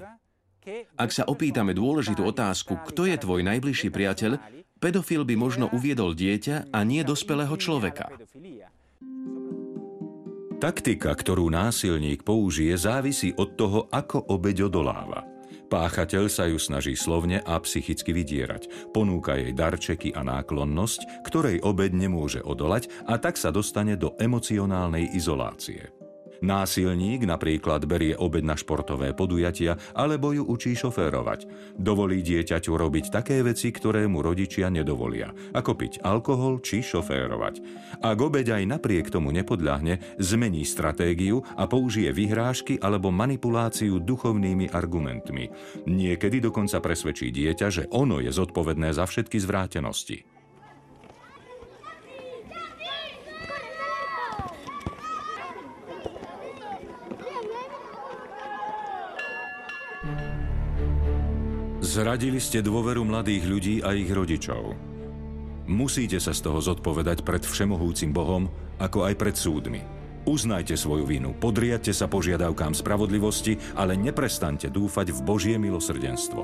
[0.94, 4.38] Ak sa opýtame dôležitú otázku, kto je tvoj najbližší priateľ,
[4.78, 8.14] pedofil by možno uviedol dieťa a nie dospelého človeka.
[10.66, 15.22] Taktika, ktorú násilník použije, závisí od toho, ako obeď odoláva.
[15.70, 18.90] Páchateľ sa ju snaží slovne a psychicky vydierať.
[18.90, 25.14] Ponúka jej darčeky a náklonnosť, ktorej obeď nemôže odolať a tak sa dostane do emocionálnej
[25.14, 25.94] izolácie.
[26.44, 31.48] Násilník napríklad berie obed na športové podujatia alebo ju učí šoférovať.
[31.80, 37.64] Dovolí dieťaťu robiť také veci, ktoré mu rodičia nedovolia, ako piť alkohol či šoférovať.
[38.04, 45.48] Ak obeď aj napriek tomu nepodľahne, zmení stratégiu a použije vyhrážky alebo manipuláciu duchovnými argumentmi.
[45.88, 50.35] Niekedy dokonca presvedčí dieťa, že ono je zodpovedné za všetky zvrátenosti.
[61.96, 64.76] Zradili ste dôveru mladých ľudí a ich rodičov.
[65.72, 68.52] Musíte sa z toho zodpovedať pred všemohúcim Bohom,
[68.84, 69.80] ako aj pred súdmi.
[70.28, 76.44] Uznajte svoju vinu, podriadte sa požiadavkám spravodlivosti, ale neprestante dúfať v Božie milosrdenstvo.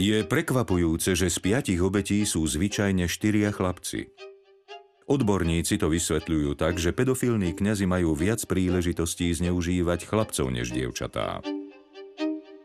[0.00, 4.25] Je prekvapujúce, že z piatich obetí sú zvyčajne štyria chlapci.
[5.06, 11.46] Odborníci to vysvetľujú tak, že pedofilní kňazi majú viac príležitostí zneužívať chlapcov než dievčatá.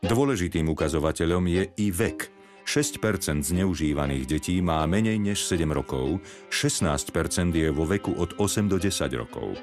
[0.01, 2.33] Dôležitým ukazovateľom je i vek.
[2.65, 6.17] 6% zneužívaných detí má menej než 7 rokov,
[6.49, 8.89] 16% je vo veku od 8 do 10
[9.21, 9.53] rokov.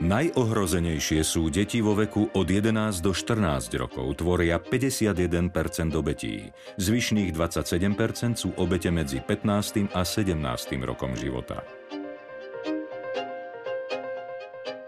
[0.00, 6.48] Najohrozenejšie sú deti vo veku od 11 do 14 rokov, tvoria 51% obetí.
[6.80, 9.92] Zvyšných 27% sú obete medzi 15.
[9.92, 10.38] a 17.
[10.86, 11.81] rokom života.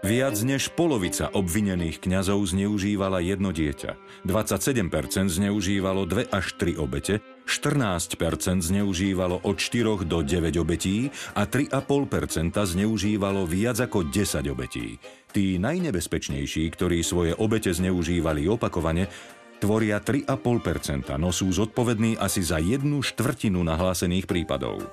[0.05, 8.13] Viac než polovica obvinených kňazov zneužívala jedno dieťa, 27% zneužívalo dve až tri obete 14%
[8.61, 15.01] zneužívalo od 4 do 9 obetí a 3,5% zneužívalo viac ako 10 obetí.
[15.33, 19.09] Tí najnebezpečnejší, ktorí svoje obete zneužívali opakovane,
[19.57, 24.85] tvoria 3,5% no sú zodpovední asi za jednu štvrtinu nahlásených prípadov.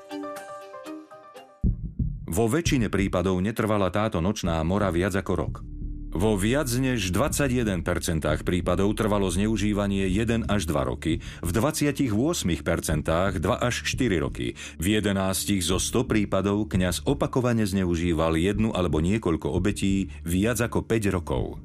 [2.33, 5.55] Vo väčšine prípadov netrvala táto nočná mora viac ako rok.
[6.17, 7.85] Vo viac než 21%
[8.41, 12.09] prípadov trvalo zneužívanie 1 až 2 roky, v 28%
[13.37, 14.57] 2 až 4 roky.
[14.81, 21.13] V 11 zo 100 prípadov kňaz opakovane zneužíval jednu alebo niekoľko obetí viac ako 5
[21.13, 21.61] rokov.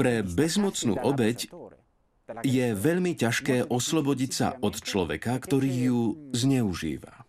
[0.00, 1.52] Pre bezmocnú obeď
[2.42, 6.00] je veľmi ťažké oslobodiť sa od človeka, ktorý ju
[6.32, 7.26] zneužíva.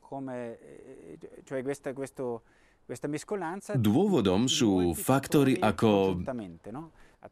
[3.79, 6.21] Dôvodom sú faktory ako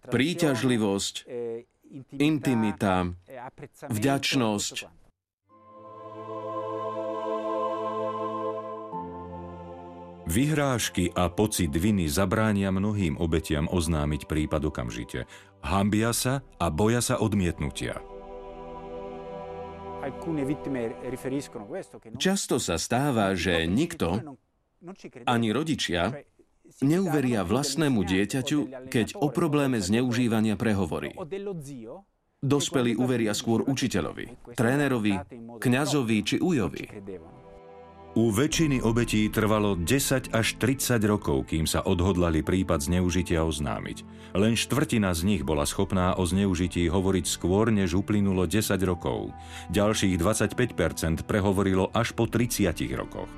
[0.10, 1.16] príťažlivosť,
[2.18, 3.12] intimita,
[3.92, 4.76] vďačnosť,
[10.32, 15.28] Vyhrážky a pocit viny zabránia mnohým obetiam oznámiť prípad okamžite.
[15.62, 18.02] Hambia sa a boja sa odmietnutia.
[22.18, 24.38] Často sa stáva, že nikto,
[25.30, 26.26] ani rodičia,
[26.82, 31.14] neuveria vlastnému dieťaťu, keď o probléme zneužívania prehovorí.
[32.42, 35.14] Dospelí uveria skôr učiteľovi, trénerovi,
[35.62, 36.90] kňazovi či ujovi.
[38.12, 44.04] U väčšiny obetí trvalo 10 až 30 rokov, kým sa odhodlali prípad zneužitia oznámiť.
[44.36, 49.32] Len štvrtina z nich bola schopná o zneužití hovoriť skôr, než uplynulo 10 rokov.
[49.72, 53.32] Ďalších 25% prehovorilo až po 30 rokoch.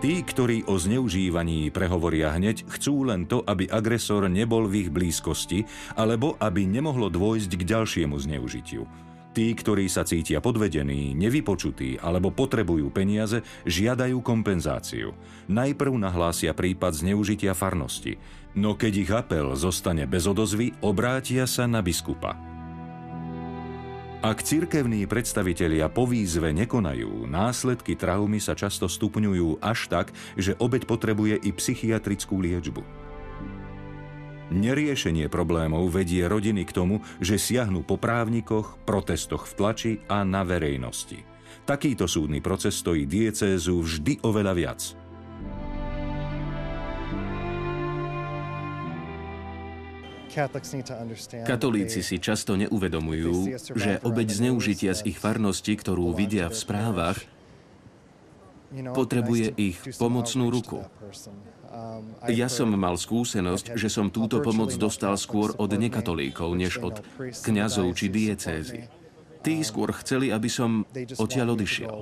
[0.00, 5.68] Tí, ktorí o zneužívaní prehovoria hneď, chcú len to, aby agresor nebol v ich blízkosti,
[6.00, 8.88] alebo aby nemohlo dôjsť k ďalšiemu zneužitiu.
[9.38, 15.14] Tí, ktorí sa cítia podvedení, nevypočutí alebo potrebujú peniaze, žiadajú kompenzáciu.
[15.46, 18.18] Najprv nahlásia prípad zneužitia farnosti,
[18.58, 22.34] no keď ich apel zostane bez odozvy, obrátia sa na biskupa.
[24.26, 30.90] Ak cirkevní predstavitelia po výzve nekonajú, následky traumy sa často stupňujú až tak, že obeď
[30.90, 32.97] potrebuje i psychiatrickú liečbu.
[34.48, 40.40] Neriešenie problémov vedie rodiny k tomu, že siahnu po právnikoch, protestoch v tlači a na
[40.40, 41.20] verejnosti.
[41.68, 44.80] Takýto súdny proces stojí diecézu vždy oveľa viac.
[51.44, 57.18] Katolíci si často neuvedomujú, že obeď zneužitia z ich farnosti, ktorú vidia v správach,
[58.96, 60.84] potrebuje ich pomocnú ruku.
[62.28, 67.04] Ja som mal skúsenosť, že som túto pomoc dostal skôr od nekatolíkov, než od
[67.44, 68.88] kňazov či diecézy.
[69.44, 70.82] Tí skôr chceli, aby som
[71.20, 71.94] odtiaľ odišiel.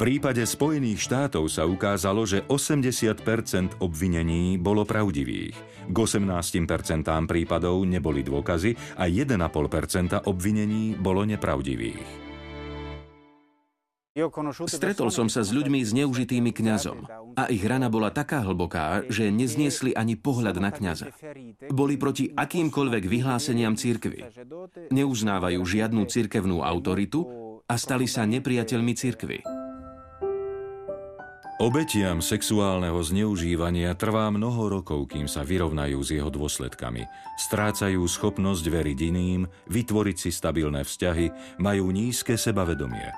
[0.00, 5.52] Prípade Spojených štátov sa ukázalo, že 80% obvinení bolo pravdivých.
[5.92, 12.32] K 18% prípadov neboli dôkazy a 1,5% obvinení bolo nepravdivých.
[14.66, 17.06] Stretol som sa s ľuďmi s neužitými kňazom
[17.38, 21.12] a ich rana bola taká hlboká, že nezniesli ani pohľad na kňaza.
[21.70, 24.26] Boli proti akýmkoľvek vyhláseniam církvy.
[24.90, 27.22] Neuznávajú žiadnu cirkevnú autoritu
[27.70, 29.59] a stali sa nepriateľmi církvy.
[31.60, 37.04] Obetiam sexuálneho zneužívania trvá mnoho rokov, kým sa vyrovnajú s jeho dôsledkami.
[37.36, 43.12] Strácajú schopnosť veriť iným, vytvoriť si stabilné vzťahy, majú nízke sebavedomie.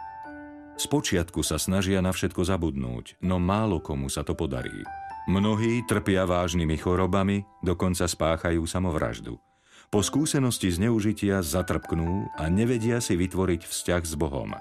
[0.75, 4.83] Spočiatku sa snažia na všetko zabudnúť, no málo komu sa to podarí.
[5.31, 9.39] Mnohí trpia vážnymi chorobami, dokonca spáchajú samovraždu.
[9.87, 14.59] Po skúsenosti zneužitia zatrpknú a nevedia si vytvoriť vzťah s Bohom.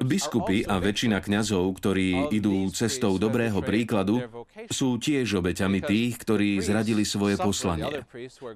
[0.00, 4.24] Biskupy a väčšina kňazov, ktorí idú cestou dobrého príkladu,
[4.72, 8.06] sú tiež obeťami tých, ktorí zradili svoje poslanie.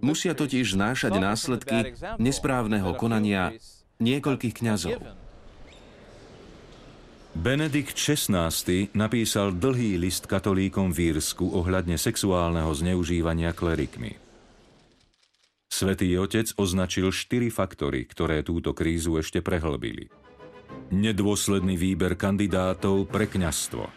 [0.01, 3.53] Musia totiž znášať následky nesprávneho konania
[4.01, 5.01] niekoľkých kňazov.
[7.35, 8.55] Benedikt XVI
[8.95, 14.23] napísal dlhý list katolíkom v Írsku ohľadne sexuálneho zneužívania klerikmi.
[15.67, 20.07] Svetý otec označil štyri faktory, ktoré túto krízu ešte prehlbili.
[20.95, 23.91] Nedôsledný výber kandidátov pre kňastvo.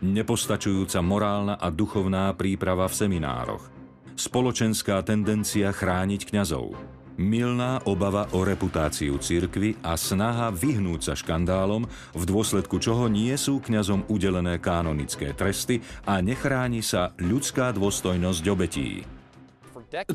[0.00, 3.68] Nepostačujúca morálna a duchovná príprava v seminároch.
[4.16, 6.72] Spoločenská tendencia chrániť kňazov.
[7.20, 11.84] Milná obava o reputáciu cirkvy a snaha vyhnúť sa škandálom,
[12.16, 19.04] v dôsledku čoho nie sú kňazom udelené kanonické tresty a nechráni sa ľudská dôstojnosť obetí.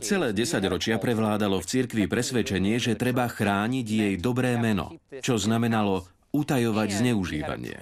[0.06, 6.90] Celé desaťročia prevládalo v cirkvi presvedčenie, že treba chrániť jej dobré meno, čo znamenalo utajovať
[6.98, 7.78] zneužívanie.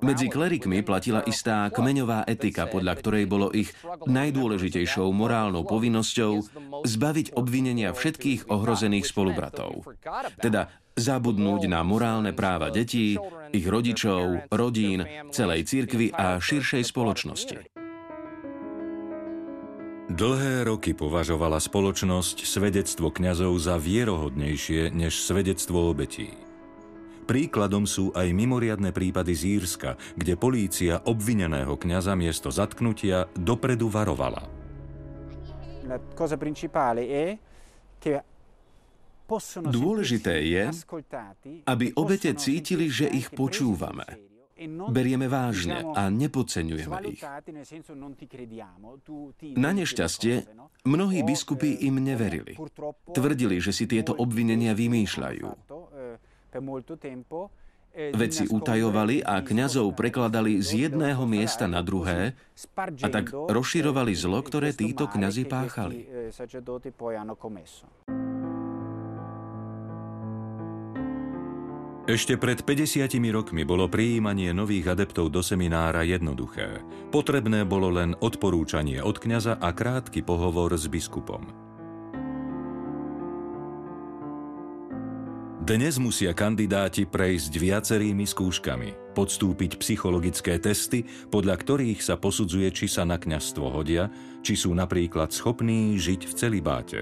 [0.00, 3.68] Medzi klerikmi platila istá kmeňová etika, podľa ktorej bolo ich
[4.08, 6.32] najdôležitejšou morálnou povinnosťou
[6.88, 9.84] zbaviť obvinenia všetkých ohrozených spolubratov.
[10.40, 13.20] Teda zabudnúť na morálne práva detí,
[13.52, 17.56] ich rodičov, rodín, celej cirkvy a širšej spoločnosti.
[20.12, 26.41] Dlhé roky považovala spoločnosť svedectvo kňazov za vierohodnejšie než svedectvo obetí.
[27.22, 34.42] Príkladom sú aj mimoriadne prípady z Írska, kde polícia obvineného kňaza miesto zatknutia dopredu varovala.
[39.62, 40.64] Dôležité je,
[41.64, 44.04] aby obete cítili, že ich počúvame.
[44.92, 47.22] Berieme vážne a nepodceňujeme ich.
[49.58, 50.34] Na nešťastie,
[50.86, 52.54] mnohí biskupy im neverili.
[53.10, 55.46] Tvrdili, že si tieto obvinenia vymýšľajú.
[57.92, 62.32] Veci utajovali a kňazov prekladali z jedného miesta na druhé
[63.04, 66.08] a tak rozširovali zlo, ktoré títo kňazi páchali.
[72.02, 76.82] Ešte pred 50 rokmi bolo prijímanie nových adeptov do seminára jednoduché.
[77.14, 81.71] Potrebné bolo len odporúčanie od kňaza a krátky pohovor s biskupom.
[85.72, 91.00] Dnes musia kandidáti prejsť viacerými skúškami, podstúpiť psychologické testy,
[91.32, 94.12] podľa ktorých sa posudzuje, či sa na kňazstvo hodia,
[94.44, 97.00] či sú napríklad schopní žiť v celibáte.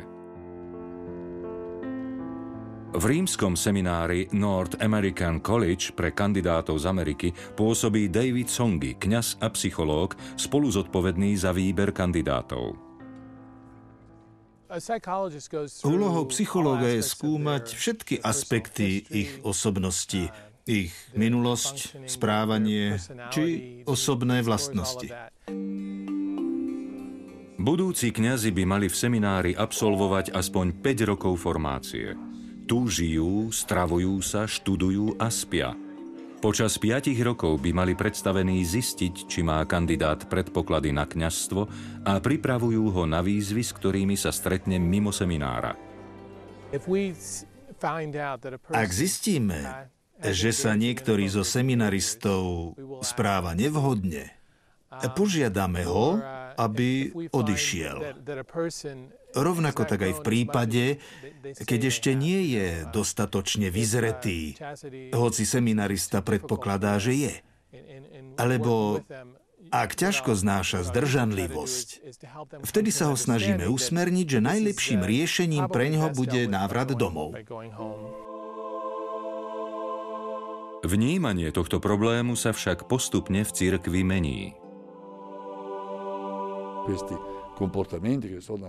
[2.95, 7.29] V rímskom seminári North American College pre kandidátov z Ameriky
[7.59, 12.90] pôsobí David Songy, kňaz a psychológ, spolu zodpovedný za výber kandidátov.
[15.83, 20.31] Úlohou psychológa je skúmať všetky aspekty ich osobnosti,
[20.63, 22.95] ich minulosť, správanie
[23.35, 25.11] či osobné vlastnosti.
[27.61, 32.17] Budúci kňazi by mali v seminári absolvovať aspoň 5 rokov formácie.
[32.65, 35.75] Tu žijú, stravujú sa, študujú a spia.
[36.41, 41.69] Počas piatich rokov by mali predstavení zistiť, či má kandidát predpoklady na kňazstvo
[42.09, 45.77] a pripravujú ho na výzvy, s ktorými sa stretne mimo seminára.
[48.73, 49.61] Ak zistíme,
[50.17, 52.73] že sa niektorý zo seminaristov
[53.05, 54.33] správa nevhodne,
[55.13, 56.17] požiadame ho,
[56.57, 58.17] aby odišiel.
[59.31, 60.85] Rovnako tak aj v prípade,
[61.63, 64.59] keď ešte nie je dostatočne vyzretý,
[65.15, 67.35] hoci seminarista predpokladá, že je.
[68.35, 69.05] Alebo
[69.71, 71.89] ak ťažko znáša zdržanlivosť,
[72.67, 77.39] vtedy sa ho snažíme usmerniť, že najlepším riešením pre ňoho bude návrat domov.
[80.81, 84.59] Vnímanie tohto problému sa však postupne v cirkvi mení.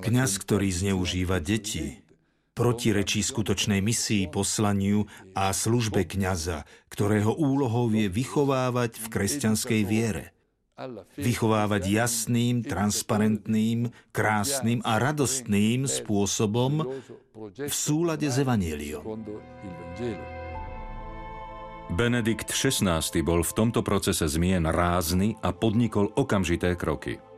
[0.02, 2.04] Kňaz, ktorý zneužíva deti,
[2.52, 10.36] protirečí skutočnej misii, poslaniu a službe kňaza, ktorého úlohou je vychovávať v kresťanskej viere.
[11.14, 16.90] Vychovávať jasným, transparentným, krásnym a radostným spôsobom
[17.54, 19.06] v súlade s Evangeliom.
[21.92, 27.31] Benedikt XVI bol v tomto procese zmien rázny a podnikol okamžité kroky.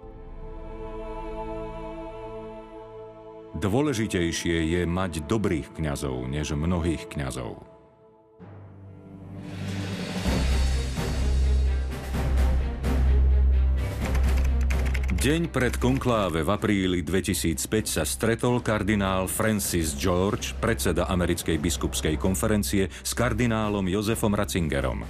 [3.53, 7.73] Dôležitejšie je mať dobrých kňazov, než mnohých kňazov.
[15.23, 22.91] Deň pred konkláve v apríli 2005 sa stretol kardinál Francis George, predseda Americkej biskupskej konferencie,
[22.91, 25.05] s kardinálom Jozefom Ratzingerom.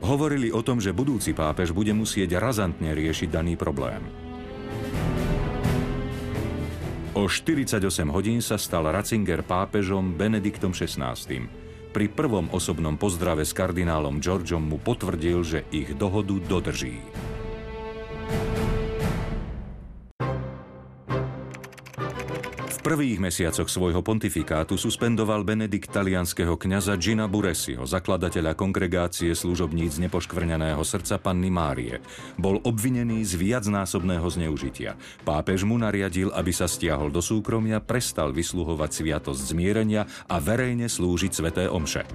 [0.00, 4.27] Hovorili o tom, že budúci pápež bude musieť razantne riešiť daný problém.
[7.18, 7.82] O 48
[8.14, 11.18] hodín sa stal Ratzinger pápežom Benediktom XVI.
[11.90, 17.02] Pri prvom osobnom pozdrave s kardinálom Georgeom mu potvrdil, že ich dohodu dodrží.
[22.88, 31.20] Prvých mesiacoch svojho pontifikátu suspendoval Benedikt talianského kňaza Gina Buresiho, zakladateľa kongregácie služobníc nepoškvrňaného srdca
[31.20, 32.00] Panny Márie.
[32.40, 34.96] Bol obvinený z viacnásobného zneužitia.
[35.20, 41.32] Pápež mu nariadil, aby sa stiahol do súkromia, prestal vysluhovať sviatosť zmierenia a verejne slúžiť
[41.36, 42.08] sveté omše.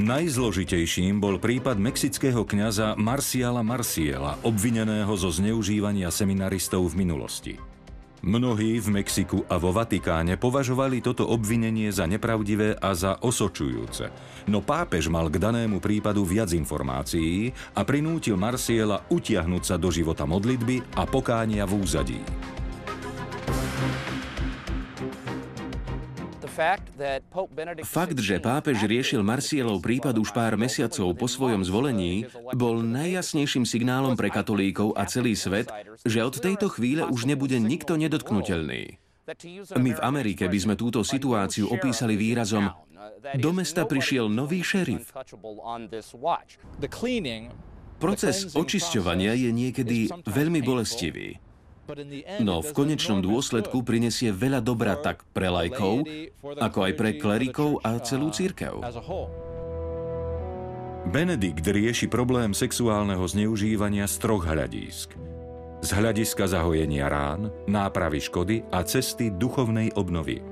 [0.00, 7.75] Najzložitejším bol prípad mexického kňaza Marciala Marciela, obvineného zo zneužívania seminaristov v minulosti.
[8.26, 14.10] Mnohí v Mexiku a vo Vatikáne považovali toto obvinenie za nepravdivé a za osočujúce.
[14.50, 20.26] No pápež mal k danému prípadu viac informácií a prinútil Marciela utiahnuť sa do života
[20.26, 22.18] modlitby a pokánia v úzadí.
[27.84, 32.24] Fakt, že pápež riešil Marsielov prípad už pár mesiacov po svojom zvolení,
[32.56, 35.68] bol najjasnejším signálom pre katolíkov a celý svet,
[36.02, 38.96] že od tejto chvíle už nebude nikto nedotknutelný.
[39.76, 42.70] My v Amerike by sme túto situáciu opísali výrazom
[43.34, 45.10] do mesta prišiel nový šerif.
[47.96, 51.40] Proces očisťovania je niekedy veľmi bolestivý.
[52.42, 56.02] No v konečnom dôsledku prinesie veľa dobra tak pre lajkov,
[56.42, 58.82] ako aj pre klerikov a celú církev.
[61.06, 65.14] Benedikt rieši problém sexuálneho zneužívania z troch hľadísk.
[65.86, 70.42] Z hľadiska zahojenia rán, nápravy škody a cesty duchovnej obnovy.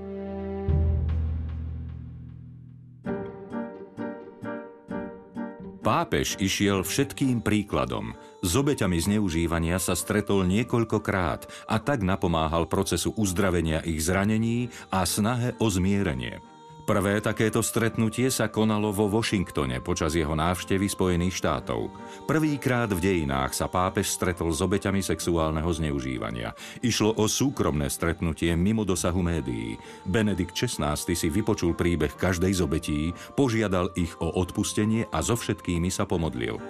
[5.84, 8.16] Pápež išiel všetkým príkladom.
[8.44, 15.56] S obeťami zneužívania sa stretol niekoľkokrát a tak napomáhal procesu uzdravenia ich zranení a snahe
[15.64, 16.44] o zmierenie.
[16.84, 21.88] Prvé takéto stretnutie sa konalo vo Washingtone počas jeho návštevy Spojených štátov.
[22.28, 26.52] Prvýkrát v dejinách sa pápež stretol s obeťami sexuálneho zneužívania.
[26.84, 29.80] Išlo o súkromné stretnutie mimo dosahu médií.
[30.04, 33.00] Benedikt XVI si vypočul príbeh každej z obetí,
[33.32, 36.60] požiadal ich o odpustenie a so všetkými sa pomodlil.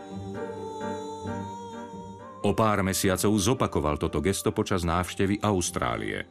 [2.45, 6.29] O pár mesiacov zopakoval toto gesto počas návštevy Austrálie.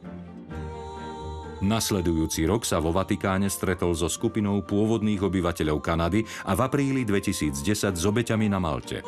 [1.58, 7.98] Nasledujúci rok sa vo Vatikáne stretol so skupinou pôvodných obyvateľov Kanady a v apríli 2010
[7.98, 9.02] s obeťami na Malte.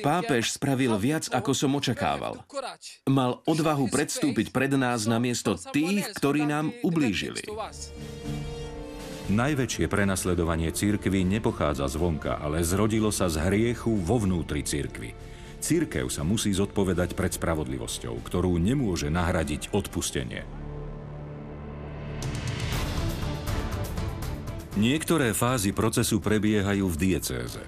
[0.00, 2.40] Pápež spravil viac, ako som očakával.
[3.10, 7.42] Mal odvahu predstúpiť pred nás na miesto tých, ktorí nám ublížili.
[9.30, 15.14] Najväčšie prenasledovanie církvy nepochádza zvonka, ale zrodilo sa z hriechu vo vnútri církvy.
[15.62, 20.42] Církev sa musí zodpovedať pred spravodlivosťou, ktorú nemôže nahradiť odpustenie.
[24.74, 27.62] Niektoré fázy procesu prebiehajú v diecéze.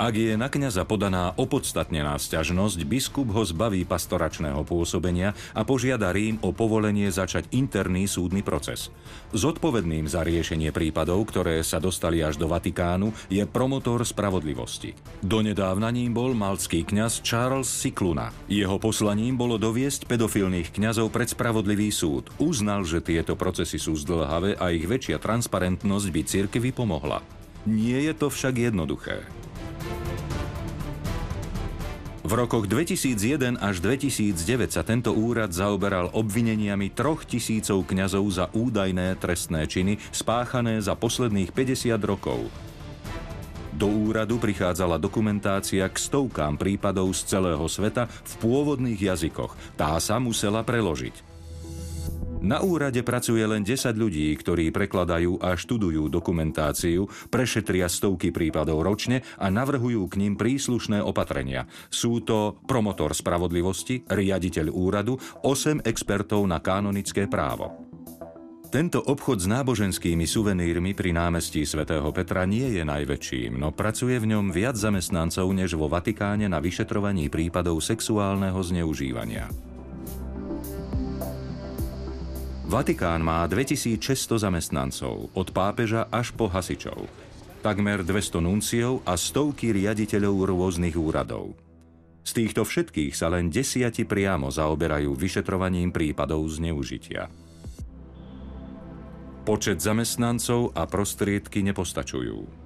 [0.00, 6.40] Ak je na kňaza podaná opodstatnená sťažnosť, biskup ho zbaví pastoračného pôsobenia a požiada Rím
[6.40, 8.88] o povolenie začať interný súdny proces.
[9.36, 14.96] Zodpovedným za riešenie prípadov, ktoré sa dostali až do Vatikánu, je promotor spravodlivosti.
[15.20, 18.32] Donedávna ním bol malcký kňaz Charles Sikluna.
[18.48, 22.32] Jeho poslaním bolo doviesť pedofilných kňazov pred spravodlivý súd.
[22.40, 27.20] Uznal, že tieto procesy sú zdlhavé a ich väčšia transparentnosť by cirkvi pomohla.
[27.68, 29.28] Nie je to však jednoduché.
[32.30, 39.18] V rokoch 2001 až 2009 sa tento úrad zaoberal obvineniami troch tisícov kňazov za údajné
[39.18, 42.46] trestné činy spáchané za posledných 50 rokov.
[43.74, 49.74] Do úradu prichádzala dokumentácia k stovkám prípadov z celého sveta v pôvodných jazykoch.
[49.74, 51.29] Tá sa musela preložiť.
[52.40, 59.20] Na úrade pracuje len 10 ľudí, ktorí prekladajú a študujú dokumentáciu, prešetria stovky prípadov ročne
[59.36, 61.68] a navrhujú k ním príslušné opatrenia.
[61.92, 67.90] Sú to promotor spravodlivosti, riaditeľ úradu, 8 expertov na kanonické právo.
[68.70, 74.30] Tento obchod s náboženskými suvenírmi pri námestí svätého Petra nie je najväčším, no pracuje v
[74.30, 79.69] ňom viac zamestnancov než vo Vatikáne na vyšetrovaní prípadov sexuálneho zneužívania.
[82.70, 87.02] Vatikán má 2600 zamestnancov, od pápeža až po hasičov.
[87.66, 91.58] Takmer 200 nunciov a stovky riaditeľov rôznych úradov.
[92.22, 97.26] Z týchto všetkých sa len desiati priamo zaoberajú vyšetrovaním prípadov zneužitia.
[99.42, 102.59] Počet zamestnancov a prostriedky nepostačujú.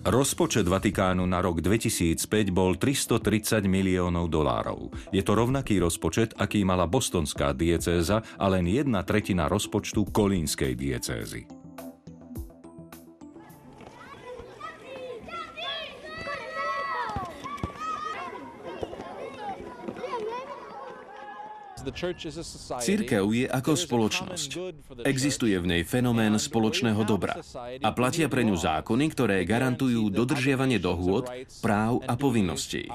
[0.00, 4.88] Rozpočet Vatikánu na rok 2005 bol 330 miliónov dolárov.
[5.12, 11.59] Je to rovnaký rozpočet, aký mala bostonská diecéza a len jedna tretina rozpočtu kolínskej diecézy.
[22.80, 24.50] Církev je ako spoločnosť.
[25.04, 27.36] Existuje v nej fenomén spoločného dobra
[27.84, 31.28] a platia pre ňu zákony, ktoré garantujú dodržiavanie dohôd,
[31.60, 32.88] práv a povinností.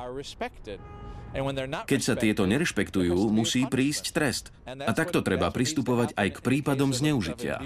[1.86, 4.46] Keď sa tieto nerešpektujú, musí prísť trest.
[4.64, 7.60] A takto treba pristupovať aj k prípadom zneužitia.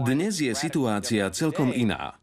[0.00, 2.16] Dnes je situácia celkom iná.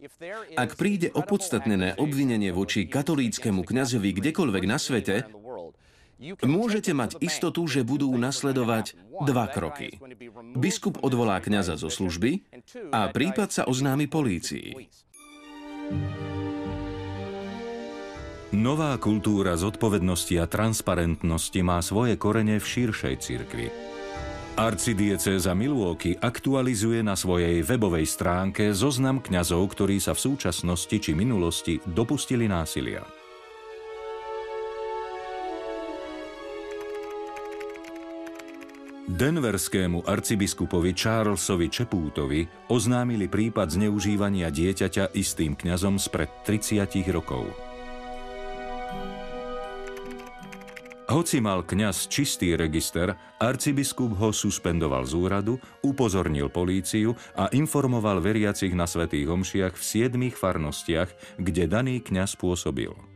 [0.57, 5.30] Ak príde opodstatnené obvinenie voči katolíckému kňazovi kdekoľvek na svete,
[6.43, 9.95] Môžete mať istotu, že budú nasledovať dva kroky.
[10.51, 12.43] Biskup odvolá kňaza zo služby
[12.91, 14.75] a prípad sa oznámi polícii.
[18.49, 23.67] Nová kultúra zodpovednosti a transparentnosti má svoje korene v širšej cirkvi.
[24.59, 31.79] Arcidiecéza Milwaukee aktualizuje na svojej webovej stránke zoznam kňazov, ktorí sa v súčasnosti či minulosti
[31.87, 33.18] dopustili násilia.
[39.10, 47.49] Denverskému arcibiskupovi Charlesovi Čepútovi oznámili prípad zneužívania dieťaťa istým kňazom spred 30 rokov.
[51.10, 58.77] Hoci mal kňaz čistý register, arcibiskup ho suspendoval z úradu, upozornil políciu a informoval veriacich
[58.77, 61.10] na svetých homšiach v siedmých farnostiach,
[61.41, 63.09] kde daný kňaz pôsobil.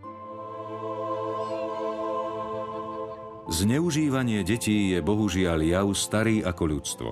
[3.43, 7.11] Zneužívanie detí je bohužiaľ jav starý ako ľudstvo.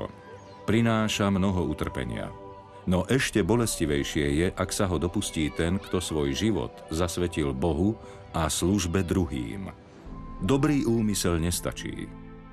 [0.64, 2.32] Prináša mnoho utrpenia.
[2.88, 8.00] No ešte bolestivejšie je, ak sa ho dopustí ten, kto svoj život zasvetil Bohu
[8.32, 9.76] a službe druhým.
[10.40, 12.08] Dobrý úmysel nestačí.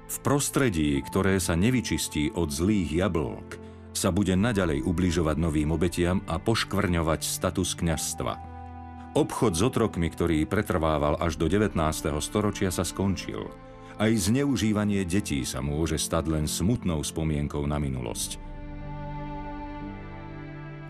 [0.09, 3.63] V prostredí, ktoré sa nevyčistí od zlých jablok,
[3.95, 8.35] sa bude naďalej ubližovať novým obetiam a poškvrňovať status kňazstva.
[9.15, 11.79] Obchod s otrokmi, ktorý pretrvával až do 19.
[12.21, 13.68] storočia, sa skončil.
[13.99, 18.39] Aj zneužívanie detí sa môže stať len smutnou spomienkou na minulosť.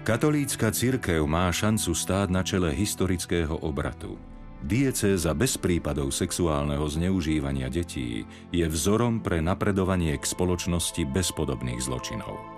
[0.04, 4.20] Katolícka církev má šancu stáť na čele historického obratu.
[4.60, 12.57] Diecéza bez prípadov sexuálneho zneužívania detí je vzorom pre napredovanie k spoločnosti bez podobných zločinov.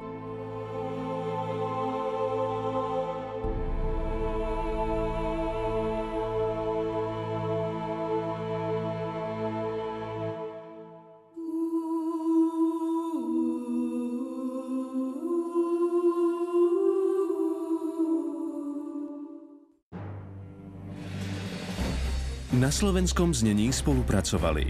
[22.60, 24.68] Na slovenskom znení spolupracovali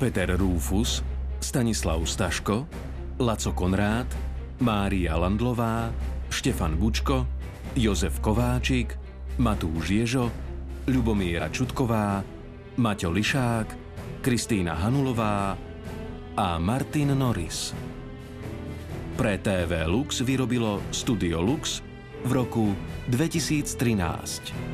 [0.00, 1.04] Peter Rúfus,
[1.36, 2.64] Stanislav Staško,
[3.20, 4.08] Laco Konrád,
[4.64, 5.92] Mária Landlová,
[6.32, 7.28] Štefan Bučko,
[7.76, 8.96] Jozef Kováčik,
[9.36, 10.32] Matúš Ježo,
[10.88, 12.24] Ľubomíra Čutková,
[12.80, 13.68] Maťo Lišák,
[14.24, 15.60] Kristýna Hanulová
[16.40, 17.76] a Martin Norris.
[19.20, 21.84] Pre TV Lux vyrobilo Studio Lux
[22.24, 22.72] v roku
[23.12, 24.69] 2013.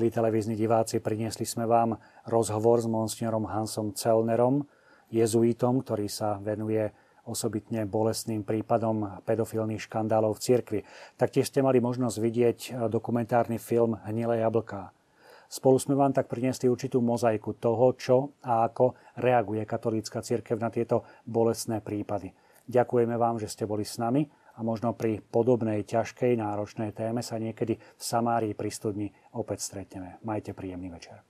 [0.00, 1.92] Milí televízni diváci, priniesli sme vám
[2.24, 4.64] rozhovor s monsignorom Hansom Celnerom,
[5.12, 6.88] jezuitom, ktorý sa venuje
[7.28, 10.80] osobitne bolestným prípadom pedofilných škandálov v cirkvi.
[11.20, 12.58] Taktiež ste mali možnosť vidieť
[12.88, 14.88] dokumentárny film Hnilé jablká.
[15.52, 20.72] Spolu sme vám tak priniesli určitú mozaiku toho, čo a ako reaguje katolícka cirkev na
[20.72, 22.32] tieto bolestné prípady.
[22.64, 24.24] Ďakujeme vám, že ste boli s nami
[24.60, 30.20] a možno pri podobnej ťažkej náročnej téme sa niekedy v Samárii pri studni opäť stretneme.
[30.20, 31.29] Majte príjemný večer.